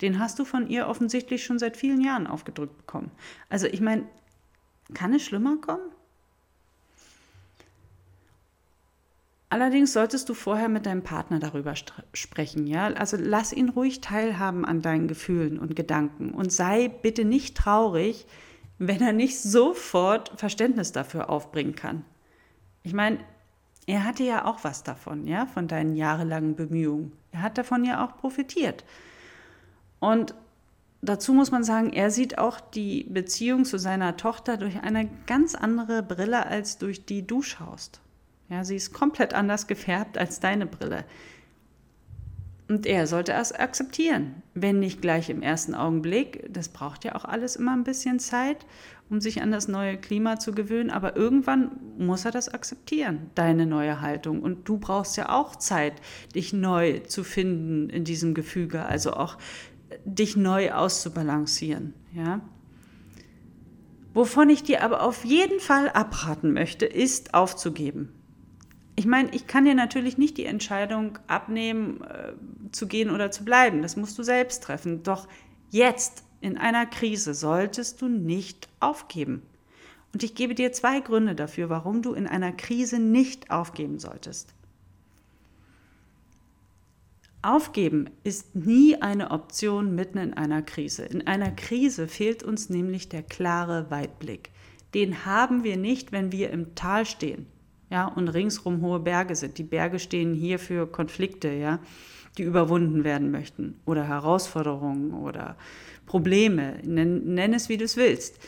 Den 0.02 0.18
hast 0.18 0.38
du 0.38 0.44
von 0.44 0.68
ihr 0.68 0.88
offensichtlich 0.88 1.44
schon 1.44 1.58
seit 1.58 1.76
vielen 1.76 2.00
Jahren 2.00 2.26
aufgedrückt 2.26 2.76
bekommen. 2.76 3.10
Also 3.48 3.66
ich 3.66 3.80
meine, 3.80 4.04
kann 4.94 5.14
es 5.14 5.22
schlimmer 5.22 5.56
kommen? 5.58 5.90
Allerdings 9.48 9.92
solltest 9.92 10.28
du 10.28 10.34
vorher 10.34 10.68
mit 10.68 10.86
deinem 10.86 11.02
Partner 11.02 11.40
darüber 11.40 11.74
sprechen, 12.14 12.66
ja? 12.66 12.86
Also 12.86 13.16
lass 13.18 13.52
ihn 13.52 13.68
ruhig 13.68 14.00
teilhaben 14.00 14.64
an 14.64 14.80
deinen 14.80 15.08
Gefühlen 15.08 15.58
und 15.58 15.74
Gedanken 15.74 16.30
und 16.30 16.52
sei 16.52 16.88
bitte 16.88 17.24
nicht 17.24 17.56
traurig, 17.56 18.26
wenn 18.80 19.02
er 19.02 19.12
nicht 19.12 19.38
sofort 19.38 20.32
Verständnis 20.36 20.90
dafür 20.90 21.28
aufbringen 21.28 21.76
kann. 21.76 22.02
Ich 22.82 22.94
meine, 22.94 23.18
er 23.86 24.04
hatte 24.04 24.24
ja 24.24 24.46
auch 24.46 24.64
was 24.64 24.82
davon, 24.82 25.26
ja, 25.26 25.44
von 25.44 25.68
deinen 25.68 25.96
jahrelangen 25.96 26.56
Bemühungen. 26.56 27.12
Er 27.30 27.42
hat 27.42 27.58
davon 27.58 27.84
ja 27.84 28.02
auch 28.02 28.16
profitiert. 28.16 28.86
Und 29.98 30.34
dazu 31.02 31.34
muss 31.34 31.50
man 31.50 31.62
sagen, 31.62 31.92
er 31.92 32.10
sieht 32.10 32.38
auch 32.38 32.58
die 32.58 33.04
Beziehung 33.04 33.66
zu 33.66 33.78
seiner 33.78 34.16
Tochter 34.16 34.56
durch 34.56 34.80
eine 34.80 35.10
ganz 35.26 35.54
andere 35.54 36.02
Brille, 36.02 36.46
als 36.46 36.78
durch 36.78 37.04
die 37.04 37.26
du 37.26 37.42
schaust. 37.42 38.00
Ja, 38.48 38.64
sie 38.64 38.76
ist 38.76 38.94
komplett 38.94 39.34
anders 39.34 39.66
gefärbt 39.66 40.16
als 40.16 40.40
deine 40.40 40.64
Brille. 40.64 41.04
Und 42.70 42.86
er 42.86 43.08
sollte 43.08 43.32
es 43.32 43.50
akzeptieren, 43.50 44.44
wenn 44.54 44.78
nicht 44.78 45.02
gleich 45.02 45.28
im 45.28 45.42
ersten 45.42 45.74
Augenblick. 45.74 46.46
Das 46.52 46.68
braucht 46.68 47.04
ja 47.04 47.16
auch 47.16 47.24
alles 47.24 47.56
immer 47.56 47.72
ein 47.72 47.82
bisschen 47.82 48.20
Zeit, 48.20 48.64
um 49.08 49.20
sich 49.20 49.42
an 49.42 49.50
das 49.50 49.66
neue 49.66 49.96
Klima 49.96 50.38
zu 50.38 50.52
gewöhnen. 50.52 50.90
Aber 50.90 51.16
irgendwann 51.16 51.72
muss 51.98 52.24
er 52.24 52.30
das 52.30 52.48
akzeptieren, 52.48 53.28
deine 53.34 53.66
neue 53.66 54.00
Haltung. 54.00 54.40
Und 54.40 54.68
du 54.68 54.78
brauchst 54.78 55.16
ja 55.16 55.30
auch 55.30 55.56
Zeit, 55.56 55.94
dich 56.36 56.52
neu 56.52 57.00
zu 57.00 57.24
finden 57.24 57.90
in 57.90 58.04
diesem 58.04 58.34
Gefüge. 58.34 58.84
Also 58.84 59.14
auch 59.14 59.36
dich 60.04 60.36
neu 60.36 60.70
auszubalancieren. 60.70 61.92
Ja? 62.14 62.40
Wovon 64.14 64.48
ich 64.48 64.62
dir 64.62 64.84
aber 64.84 65.02
auf 65.02 65.24
jeden 65.24 65.58
Fall 65.58 65.88
abraten 65.88 66.52
möchte, 66.52 66.86
ist 66.86 67.34
aufzugeben. 67.34 68.19
Ich 69.00 69.06
meine, 69.06 69.30
ich 69.34 69.46
kann 69.46 69.64
dir 69.64 69.74
natürlich 69.74 70.18
nicht 70.18 70.36
die 70.36 70.44
Entscheidung 70.44 71.18
abnehmen, 71.26 72.02
äh, 72.02 72.34
zu 72.70 72.86
gehen 72.86 73.08
oder 73.08 73.30
zu 73.30 73.46
bleiben. 73.46 73.80
Das 73.80 73.96
musst 73.96 74.18
du 74.18 74.22
selbst 74.22 74.62
treffen. 74.62 75.02
Doch 75.02 75.26
jetzt 75.70 76.22
in 76.42 76.58
einer 76.58 76.84
Krise 76.84 77.32
solltest 77.32 78.02
du 78.02 78.08
nicht 78.08 78.68
aufgeben. 78.78 79.40
Und 80.12 80.22
ich 80.22 80.34
gebe 80.34 80.54
dir 80.54 80.70
zwei 80.72 81.00
Gründe 81.00 81.34
dafür, 81.34 81.70
warum 81.70 82.02
du 82.02 82.12
in 82.12 82.26
einer 82.26 82.52
Krise 82.52 82.98
nicht 82.98 83.50
aufgeben 83.50 83.98
solltest. 83.98 84.52
Aufgeben 87.40 88.10
ist 88.22 88.54
nie 88.54 89.00
eine 89.00 89.30
Option 89.30 89.94
mitten 89.94 90.18
in 90.18 90.34
einer 90.34 90.60
Krise. 90.60 91.06
In 91.06 91.26
einer 91.26 91.52
Krise 91.52 92.06
fehlt 92.06 92.42
uns 92.42 92.68
nämlich 92.68 93.08
der 93.08 93.22
klare 93.22 93.90
Weitblick. 93.90 94.50
Den 94.92 95.24
haben 95.24 95.64
wir 95.64 95.78
nicht, 95.78 96.12
wenn 96.12 96.32
wir 96.32 96.50
im 96.50 96.74
Tal 96.74 97.06
stehen, 97.06 97.46
ja, 97.90 98.06
und 98.06 98.28
ringsrum 98.28 98.80
hohe 98.82 99.00
Berge 99.00 99.34
sind. 99.36 99.58
Die 99.58 99.64
Berge 99.64 99.98
stehen 99.98 100.32
hier 100.32 100.58
für 100.58 100.86
Konflikte, 100.86 101.52
ja, 101.52 101.80
die 102.38 102.44
überwunden 102.44 103.04
werden 103.04 103.30
möchten 103.30 103.80
oder 103.84 104.04
Herausforderungen 104.04 105.12
oder 105.12 105.56
Probleme. 106.06 106.78
Nenn, 106.84 107.34
nenn 107.34 107.52
es, 107.52 107.68
wie 107.68 107.76
du 107.76 107.84
es 107.84 107.96
willst. 107.96 108.38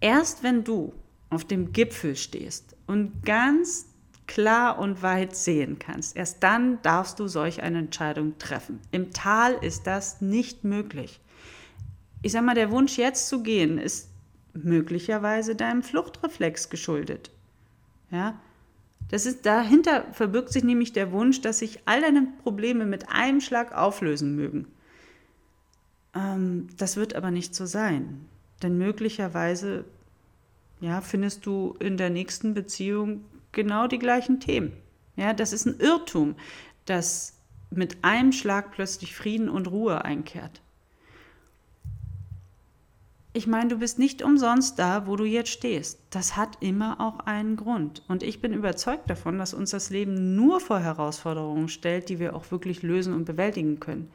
Erst 0.00 0.42
wenn 0.42 0.64
du 0.64 0.92
auf 1.30 1.44
dem 1.44 1.72
Gipfel 1.72 2.16
stehst 2.16 2.76
und 2.86 3.22
ganz 3.24 3.86
klar 4.26 4.78
und 4.78 5.02
weit 5.02 5.36
sehen 5.36 5.78
kannst. 5.78 6.16
Erst 6.16 6.42
dann 6.42 6.80
darfst 6.82 7.20
du 7.20 7.28
solch 7.28 7.62
eine 7.62 7.78
Entscheidung 7.78 8.38
treffen. 8.38 8.80
Im 8.90 9.12
Tal 9.12 9.52
ist 9.52 9.86
das 9.86 10.20
nicht 10.20 10.64
möglich. 10.64 11.20
Ich 12.22 12.32
sage 12.32 12.44
mal, 12.44 12.54
der 12.54 12.70
Wunsch 12.70 12.96
jetzt 12.98 13.28
zu 13.28 13.42
gehen 13.42 13.78
ist 13.78 14.10
möglicherweise 14.52 15.54
deinem 15.54 15.82
Fluchtreflex 15.82 16.70
geschuldet. 16.70 17.30
Ja? 18.10 18.40
Das 19.08 19.26
ist, 19.26 19.46
dahinter 19.46 20.04
verbirgt 20.12 20.52
sich 20.52 20.64
nämlich 20.64 20.92
der 20.92 21.12
Wunsch, 21.12 21.40
dass 21.40 21.60
sich 21.60 21.80
all 21.84 22.00
deine 22.00 22.26
Probleme 22.42 22.86
mit 22.86 23.08
einem 23.08 23.40
Schlag 23.40 23.72
auflösen 23.72 24.34
mögen. 24.34 24.66
Ähm, 26.14 26.68
das 26.76 26.96
wird 26.96 27.14
aber 27.14 27.30
nicht 27.30 27.54
so 27.54 27.66
sein. 27.66 28.26
Denn 28.62 28.78
möglicherweise 28.78 29.84
ja, 30.80 31.00
findest 31.00 31.46
du 31.46 31.74
in 31.78 31.96
der 31.96 32.10
nächsten 32.10 32.54
Beziehung 32.54 33.24
genau 33.52 33.86
die 33.86 33.98
gleichen 33.98 34.40
Themen. 34.40 34.72
Ja, 35.16 35.32
das 35.32 35.52
ist 35.52 35.66
ein 35.66 35.80
Irrtum, 35.80 36.34
dass 36.84 37.34
mit 37.70 37.98
einem 38.02 38.32
Schlag 38.32 38.72
plötzlich 38.72 39.14
Frieden 39.14 39.48
und 39.48 39.68
Ruhe 39.68 40.04
einkehrt. 40.04 40.60
Ich 43.36 43.46
meine, 43.46 43.68
du 43.68 43.76
bist 43.76 43.98
nicht 43.98 44.22
umsonst 44.22 44.78
da, 44.78 45.06
wo 45.06 45.14
du 45.14 45.24
jetzt 45.24 45.50
stehst. 45.50 46.00
Das 46.08 46.38
hat 46.38 46.56
immer 46.60 47.02
auch 47.02 47.26
einen 47.26 47.56
Grund. 47.56 48.02
Und 48.08 48.22
ich 48.22 48.40
bin 48.40 48.54
überzeugt 48.54 49.10
davon, 49.10 49.36
dass 49.36 49.52
uns 49.52 49.72
das 49.72 49.90
Leben 49.90 50.34
nur 50.36 50.58
vor 50.58 50.80
Herausforderungen 50.80 51.68
stellt, 51.68 52.08
die 52.08 52.18
wir 52.18 52.34
auch 52.34 52.50
wirklich 52.50 52.82
lösen 52.82 53.12
und 53.12 53.26
bewältigen 53.26 53.78
können. 53.78 54.10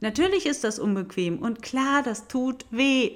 Natürlich 0.00 0.46
ist 0.46 0.64
das 0.64 0.80
unbequem 0.80 1.38
und 1.38 1.62
klar, 1.62 2.02
das 2.02 2.26
tut 2.26 2.66
weh. 2.72 3.12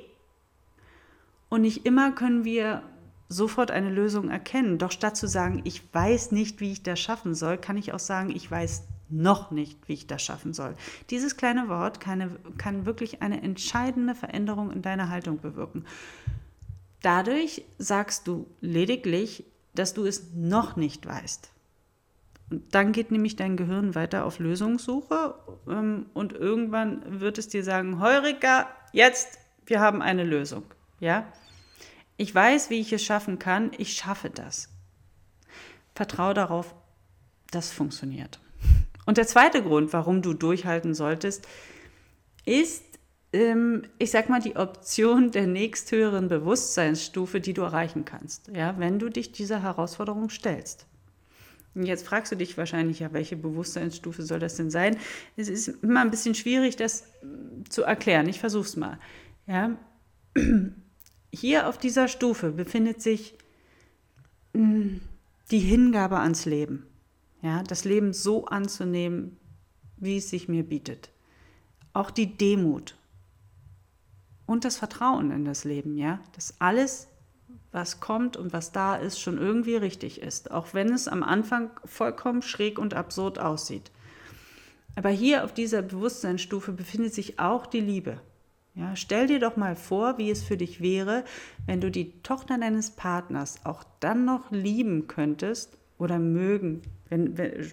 Und 1.48 1.62
nicht 1.62 1.85
immer 1.85 2.12
können 2.12 2.44
wir 2.44 2.85
sofort 3.28 3.72
eine 3.72 3.90
Lösung 3.90 4.31
erkennen. 4.31 4.78
Doch 4.78 4.92
statt 4.92 5.16
zu 5.16 5.26
sagen, 5.26 5.62
ich 5.64 5.83
weiß 5.92 6.31
nicht, 6.31 6.61
wie 6.61 6.70
ich 6.70 6.85
das 6.85 7.00
schaffen 7.00 7.35
soll, 7.35 7.59
kann 7.59 7.76
ich 7.76 7.92
auch 7.92 7.98
sagen, 7.98 8.31
ich 8.31 8.48
weiß 8.48 8.85
noch 9.11 9.51
nicht, 9.51 9.88
wie 9.88 9.94
ich 9.94 10.07
das 10.07 10.23
schaffen 10.23 10.53
soll. 10.53 10.75
Dieses 11.11 11.37
kleine 11.37 11.68
Wort 11.68 12.01
kann, 12.01 12.38
kann 12.59 12.87
wirklich 12.87 13.23
eine 13.23 13.42
entscheidende 13.42 14.14
Veränderung 14.14 14.71
in 14.71 14.83
deiner 14.83 15.09
Haltung 15.09 15.40
bewirken. 15.40 15.85
Dadurch 17.03 17.64
sagst 17.79 18.27
du 18.27 18.47
lediglich, 18.61 19.44
dass 19.75 19.94
du 19.94 20.05
es 20.05 20.35
noch 20.35 20.77
nicht 20.77 21.07
weißt. 21.07 21.51
Und 22.51 22.75
dann 22.75 22.92
geht 22.92 23.11
nämlich 23.11 23.37
dein 23.37 23.57
Gehirn 23.57 23.94
weiter 23.94 24.25
auf 24.25 24.38
Lösungssuche 24.38 25.35
ähm, 25.68 26.07
und 26.14 26.33
irgendwann 26.33 27.21
wird 27.21 27.38
es 27.38 27.49
dir 27.49 27.62
sagen, 27.62 28.01
Heurika, 28.01 28.68
jetzt, 28.92 29.38
wir 29.66 29.81
haben 29.81 30.01
eine 30.01 30.25
Lösung. 30.25 30.64
Ja? 30.99 31.31
Ich 32.16 32.35
weiß, 32.35 32.71
wie 32.71 32.81
ich 32.81 32.92
es 32.92 33.05
schaffen 33.05 33.38
kann. 33.38 33.71
Ich 33.77 33.92
schaffe 33.94 34.31
das. 34.31 34.71
Vertraue 35.94 36.35
darauf, 36.35 36.75
das 37.51 37.71
funktioniert. 37.71 38.40
Und 39.09 39.16
der 39.16 39.27
zweite 39.27 39.62
Grund, 39.62 39.94
warum 39.94 40.21
du 40.21 40.35
durchhalten 40.35 40.92
solltest, 40.92 41.49
ist, 42.44 42.85
ähm, 43.33 43.85
ich 43.99 44.11
sag 44.11 44.29
mal, 44.29 44.38
die 44.38 44.57
Option 44.57 45.31
der 45.31 45.47
nächsthöheren 45.47 46.29
Bewusstseinsstufe, 46.29 47.40
die 47.40 47.55
du 47.55 47.62
erreichen 47.62 48.05
kannst, 48.05 48.49
ja, 48.55 48.79
wenn 48.79 48.99
du 48.99 49.09
dich 49.09 49.33
dieser 49.33 49.62
Herausforderung 49.62 50.29
stellst. 50.29 50.85
Und 51.75 51.87
jetzt 51.87 52.07
fragst 52.07 52.33
du 52.33 52.37
dich 52.37 52.59
wahrscheinlich, 52.59 52.99
ja, 52.99 53.11
welche 53.14 53.37
Bewusstseinsstufe 53.37 54.25
soll 54.25 54.40
das 54.40 54.57
denn 54.57 54.71
sein? 54.71 54.99
Es 55.37 55.49
ist 55.49 55.68
immer 55.83 56.03
ein 56.03 56.11
bisschen 56.11 56.35
schwierig, 56.35 56.77
das 56.77 57.05
zu 57.71 57.85
erklären. 57.85 58.29
Ich 58.29 58.40
versuche 58.40 58.66
es 58.66 58.77
mal. 58.77 58.99
Ja, 59.47 59.75
hier 61.33 61.66
auf 61.66 61.79
dieser 61.79 62.09
Stufe 62.09 62.51
befindet 62.51 63.01
sich 63.01 63.38
hm, 64.53 65.01
die 65.51 65.61
Hingabe 65.61 66.18
ans 66.18 66.44
Leben. 66.44 66.88
Ja, 67.42 67.62
das 67.62 67.85
Leben 67.85 68.12
so 68.12 68.46
anzunehmen, 68.46 69.37
wie 69.96 70.16
es 70.16 70.31
sich 70.31 70.48
mir 70.48 70.64
bietet. 70.64 71.11
Auch 71.92 72.11
die 72.11 72.37
Demut 72.37 72.96
und 74.46 74.64
das 74.64 74.79
Vertrauen 74.79 75.31
in 75.31 75.44
das 75.44 75.64
Leben, 75.64 75.96
ja, 75.96 76.20
dass 76.35 76.61
alles, 76.61 77.09
was 77.70 78.01
kommt 78.01 78.37
und 78.37 78.53
was 78.53 78.72
da 78.72 78.96
ist, 78.96 79.20
schon 79.20 79.38
irgendwie 79.38 79.77
richtig 79.77 80.22
ist, 80.22 80.51
auch 80.51 80.72
wenn 80.72 80.92
es 80.92 81.07
am 81.07 81.22
Anfang 81.22 81.70
vollkommen 81.85 82.42
schräg 82.42 82.79
und 82.79 82.94
absurd 82.94 83.38
aussieht. 83.38 83.90
Aber 84.96 85.11
hier 85.11 85.44
auf 85.44 85.53
dieser 85.53 85.83
Bewusstseinsstufe 85.83 86.72
befindet 86.72 87.14
sich 87.14 87.38
auch 87.38 87.66
die 87.66 87.81
Liebe. 87.81 88.20
Ja, 88.74 88.96
stell 88.96 89.27
dir 89.27 89.38
doch 89.38 89.57
mal 89.57 89.77
vor, 89.77 90.18
wie 90.18 90.31
es 90.31 90.42
für 90.42 90.57
dich 90.57 90.81
wäre, 90.81 91.24
wenn 91.66 91.81
du 91.81 91.90
die 91.90 92.22
Tochter 92.22 92.59
deines 92.59 92.92
Partners 92.92 93.61
auch 93.64 93.85
dann 94.01 94.24
noch 94.24 94.51
lieben 94.51 95.09
könntest 95.09 95.77
oder 95.98 96.18
mögen. 96.18 96.83
Wenn, 97.09 97.37
wenn, 97.38 97.73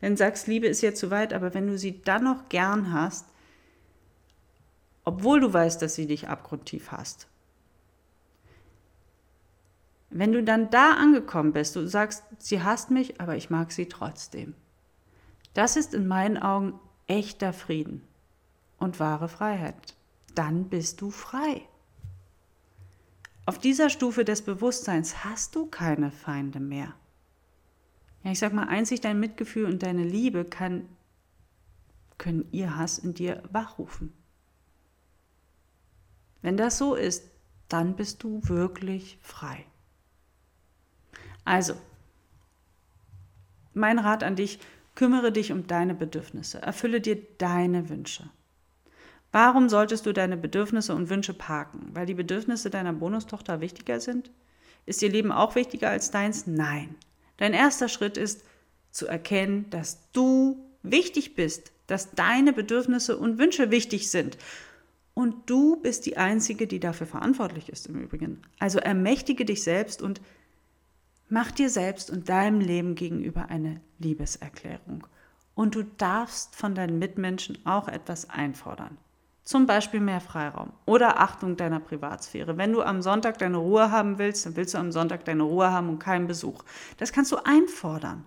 wenn 0.00 0.16
sagst, 0.16 0.46
Liebe 0.46 0.66
ist 0.66 0.80
jetzt 0.80 1.00
zu 1.00 1.10
weit, 1.10 1.32
aber 1.32 1.54
wenn 1.54 1.66
du 1.66 1.78
sie 1.78 2.00
dann 2.02 2.24
noch 2.24 2.48
gern 2.48 2.92
hast, 2.92 3.26
obwohl 5.04 5.40
du 5.40 5.52
weißt, 5.52 5.80
dass 5.80 5.94
sie 5.94 6.06
dich 6.06 6.28
abgrundtief 6.28 6.92
hast. 6.92 7.28
Wenn 10.10 10.32
du 10.32 10.42
dann 10.42 10.70
da 10.70 10.92
angekommen 10.92 11.52
bist, 11.52 11.76
du 11.76 11.86
sagst, 11.86 12.24
sie 12.38 12.62
hasst 12.62 12.90
mich, 12.90 13.20
aber 13.20 13.36
ich 13.36 13.50
mag 13.50 13.72
sie 13.72 13.86
trotzdem. 13.86 14.54
Das 15.54 15.76
ist 15.76 15.94
in 15.94 16.06
meinen 16.06 16.38
Augen 16.38 16.78
echter 17.06 17.52
Frieden 17.52 18.02
und 18.78 19.00
wahre 19.00 19.28
Freiheit 19.28 19.94
dann 20.38 20.68
bist 20.68 21.00
du 21.00 21.10
frei. 21.10 21.62
Auf 23.44 23.58
dieser 23.58 23.90
Stufe 23.90 24.24
des 24.24 24.42
Bewusstseins 24.42 25.24
hast 25.24 25.56
du 25.56 25.66
keine 25.66 26.12
Feinde 26.12 26.60
mehr. 26.60 26.94
Ja, 28.28 28.32
ich 28.32 28.40
sag 28.40 28.52
mal, 28.52 28.68
einzig 28.68 29.00
dein 29.00 29.18
Mitgefühl 29.18 29.64
und 29.64 29.82
deine 29.82 30.04
Liebe 30.04 30.44
kann, 30.44 30.86
können 32.18 32.46
ihr 32.52 32.76
Hass 32.76 32.98
in 32.98 33.14
dir 33.14 33.42
wachrufen. 33.50 34.12
Wenn 36.42 36.58
das 36.58 36.76
so 36.76 36.94
ist, 36.94 37.24
dann 37.70 37.96
bist 37.96 38.22
du 38.22 38.42
wirklich 38.42 39.16
frei. 39.22 39.64
Also, 41.46 41.72
mein 43.72 43.98
Rat 43.98 44.22
an 44.22 44.36
dich, 44.36 44.58
kümmere 44.94 45.32
dich 45.32 45.50
um 45.50 45.66
deine 45.66 45.94
Bedürfnisse, 45.94 46.60
erfülle 46.60 47.00
dir 47.00 47.16
deine 47.38 47.88
Wünsche. 47.88 48.28
Warum 49.32 49.70
solltest 49.70 50.04
du 50.04 50.12
deine 50.12 50.36
Bedürfnisse 50.36 50.94
und 50.94 51.08
Wünsche 51.08 51.32
parken? 51.32 51.92
Weil 51.94 52.04
die 52.04 52.12
Bedürfnisse 52.12 52.68
deiner 52.68 52.92
Bonustochter 52.92 53.62
wichtiger 53.62 54.00
sind? 54.00 54.30
Ist 54.84 55.00
ihr 55.00 55.08
Leben 55.08 55.32
auch 55.32 55.54
wichtiger 55.54 55.88
als 55.88 56.10
deins? 56.10 56.46
Nein. 56.46 56.94
Dein 57.38 57.54
erster 57.54 57.88
Schritt 57.88 58.16
ist 58.16 58.44
zu 58.90 59.06
erkennen, 59.06 59.70
dass 59.70 60.10
du 60.12 60.62
wichtig 60.82 61.34
bist, 61.34 61.72
dass 61.86 62.12
deine 62.12 62.52
Bedürfnisse 62.52 63.16
und 63.16 63.38
Wünsche 63.38 63.70
wichtig 63.70 64.10
sind. 64.10 64.36
Und 65.14 65.50
du 65.50 65.76
bist 65.76 66.06
die 66.06 66.16
Einzige, 66.16 66.66
die 66.66 66.78
dafür 66.78 67.06
verantwortlich 67.06 67.70
ist 67.70 67.86
im 67.86 68.00
Übrigen. 68.00 68.42
Also 68.58 68.78
ermächtige 68.78 69.44
dich 69.44 69.62
selbst 69.62 70.02
und 70.02 70.20
mach 71.28 71.50
dir 71.50 71.70
selbst 71.70 72.10
und 72.10 72.28
deinem 72.28 72.60
Leben 72.60 72.94
gegenüber 72.94 73.48
eine 73.48 73.80
Liebeserklärung. 73.98 75.06
Und 75.54 75.74
du 75.74 75.82
darfst 75.82 76.54
von 76.54 76.74
deinen 76.74 76.98
Mitmenschen 77.00 77.58
auch 77.66 77.88
etwas 77.88 78.30
einfordern. 78.30 78.96
Zum 79.48 79.64
Beispiel 79.64 80.00
mehr 80.00 80.20
Freiraum 80.20 80.74
oder 80.84 81.20
Achtung 81.20 81.56
deiner 81.56 81.80
Privatsphäre. 81.80 82.58
Wenn 82.58 82.74
du 82.74 82.82
am 82.82 83.00
Sonntag 83.00 83.38
deine 83.38 83.56
Ruhe 83.56 83.90
haben 83.90 84.18
willst, 84.18 84.44
dann 84.44 84.56
willst 84.56 84.74
du 84.74 84.78
am 84.78 84.92
Sonntag 84.92 85.24
deine 85.24 85.42
Ruhe 85.42 85.72
haben 85.72 85.88
und 85.88 85.98
keinen 85.98 86.26
Besuch. 86.26 86.64
Das 86.98 87.12
kannst 87.12 87.32
du 87.32 87.38
einfordern. 87.42 88.26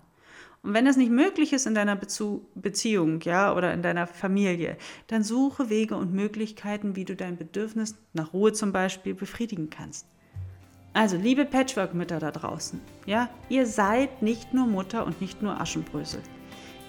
Und 0.64 0.74
wenn 0.74 0.84
das 0.84 0.96
nicht 0.96 1.12
möglich 1.12 1.52
ist 1.52 1.68
in 1.68 1.76
deiner 1.76 1.94
Bezu 1.94 2.48
Beziehung, 2.56 3.20
ja, 3.20 3.54
oder 3.54 3.72
in 3.72 3.82
deiner 3.82 4.08
Familie, 4.08 4.76
dann 5.06 5.22
suche 5.22 5.70
Wege 5.70 5.94
und 5.94 6.12
Möglichkeiten, 6.12 6.96
wie 6.96 7.04
du 7.04 7.14
dein 7.14 7.36
Bedürfnis 7.36 7.94
nach 8.14 8.32
Ruhe 8.32 8.52
zum 8.52 8.72
Beispiel 8.72 9.14
befriedigen 9.14 9.70
kannst. 9.70 10.08
Also, 10.92 11.16
liebe 11.16 11.44
Patchwork-Mütter 11.44 12.18
da 12.18 12.32
draußen, 12.32 12.80
ja, 13.06 13.30
ihr 13.48 13.66
seid 13.66 14.22
nicht 14.22 14.52
nur 14.54 14.66
Mutter 14.66 15.06
und 15.06 15.20
nicht 15.20 15.40
nur 15.40 15.60
Aschenbrösel. 15.60 16.20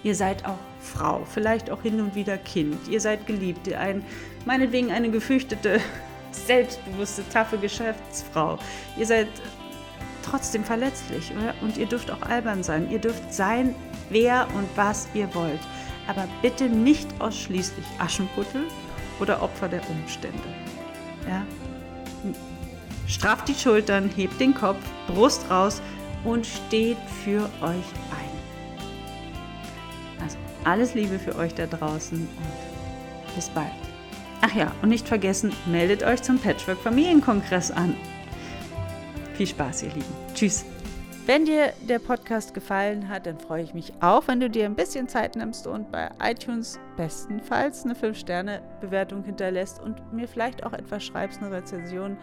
Ihr 0.04 0.14
seid 0.14 0.44
auch 0.44 0.58
Frau, 0.80 1.24
vielleicht 1.24 1.70
auch 1.70 1.80
hin 1.82 1.98
und 1.98 2.14
wieder 2.14 2.36
Kind. 2.36 2.88
Ihr 2.88 3.00
seid 3.00 3.26
Geliebte, 3.26 3.78
ein, 3.78 4.04
meinetwegen 4.44 4.92
eine 4.92 5.10
gefürchtete, 5.10 5.80
selbstbewusste, 6.30 7.26
taffe 7.30 7.56
Geschäftsfrau. 7.56 8.58
Ihr 8.98 9.06
seid 9.06 9.28
trotzdem 10.22 10.62
verletzlich 10.62 11.32
oder? 11.32 11.54
und 11.62 11.78
ihr 11.78 11.86
dürft 11.86 12.10
auch 12.10 12.20
albern 12.22 12.62
sein. 12.62 12.90
Ihr 12.90 12.98
dürft 12.98 13.32
sein, 13.32 13.74
wer 14.10 14.46
und 14.54 14.68
was 14.76 15.08
ihr 15.14 15.34
wollt. 15.34 15.60
Aber 16.06 16.28
bitte 16.42 16.68
nicht 16.68 17.08
ausschließlich 17.18 17.86
Aschenputtel 17.98 18.64
oder 19.20 19.42
Opfer 19.42 19.68
der 19.68 19.80
Umstände. 19.88 20.38
Ja? 21.26 21.46
Straft 23.06 23.48
die 23.48 23.54
Schultern, 23.54 24.10
hebt 24.14 24.38
den 24.38 24.54
Kopf, 24.54 24.78
Brust 25.06 25.48
raus 25.50 25.80
und 26.24 26.46
steht 26.46 26.98
für 27.22 27.48
euch 27.62 27.84
alles 30.64 30.94
Liebe 30.94 31.18
für 31.18 31.36
euch 31.36 31.54
da 31.54 31.66
draußen 31.66 32.18
und 32.18 33.34
bis 33.34 33.48
bald. 33.50 33.70
Ach 34.40 34.54
ja, 34.54 34.72
und 34.82 34.90
nicht 34.90 35.08
vergessen, 35.08 35.52
meldet 35.66 36.02
euch 36.02 36.22
zum 36.22 36.38
Patchwork 36.38 36.78
Familienkongress 36.78 37.70
an. 37.70 37.94
Viel 39.34 39.46
Spaß, 39.46 39.84
ihr 39.84 39.90
Lieben. 39.90 40.14
Tschüss. 40.34 40.64
Wenn 41.26 41.46
dir 41.46 41.72
der 41.88 42.00
Podcast 42.00 42.52
gefallen 42.52 43.08
hat, 43.08 43.24
dann 43.24 43.38
freue 43.38 43.62
ich 43.62 43.72
mich 43.72 43.94
auch, 44.00 44.28
wenn 44.28 44.40
du 44.40 44.50
dir 44.50 44.66
ein 44.66 44.74
bisschen 44.74 45.08
Zeit 45.08 45.36
nimmst 45.36 45.66
und 45.66 45.90
bei 45.90 46.10
iTunes 46.22 46.78
bestenfalls 46.98 47.84
eine 47.84 47.94
5-Sterne-Bewertung 47.94 49.24
hinterlässt 49.24 49.80
und 49.82 50.12
mir 50.12 50.28
vielleicht 50.28 50.66
auch 50.66 50.74
etwas 50.74 51.02
schreibst, 51.02 51.40
eine 51.40 51.50
Rezension. 51.50 52.18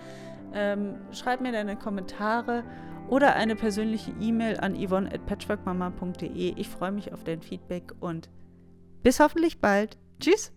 Ähm, 0.53 0.99
schreib 1.11 1.41
mir 1.41 1.51
deine 1.51 1.75
Kommentare 1.77 2.63
oder 3.11 3.35
eine 3.35 3.57
persönliche 3.57 4.11
E-Mail 4.21 4.57
an 4.61 4.73
yvonne 4.73 5.13
at 5.13 5.25
patchworkmama.de. 5.25 6.53
Ich 6.55 6.69
freue 6.69 6.93
mich 6.93 7.11
auf 7.11 7.25
dein 7.25 7.41
Feedback 7.41 7.93
und 7.99 8.29
bis 9.03 9.19
hoffentlich 9.19 9.59
bald. 9.59 9.97
Tschüss. 10.21 10.53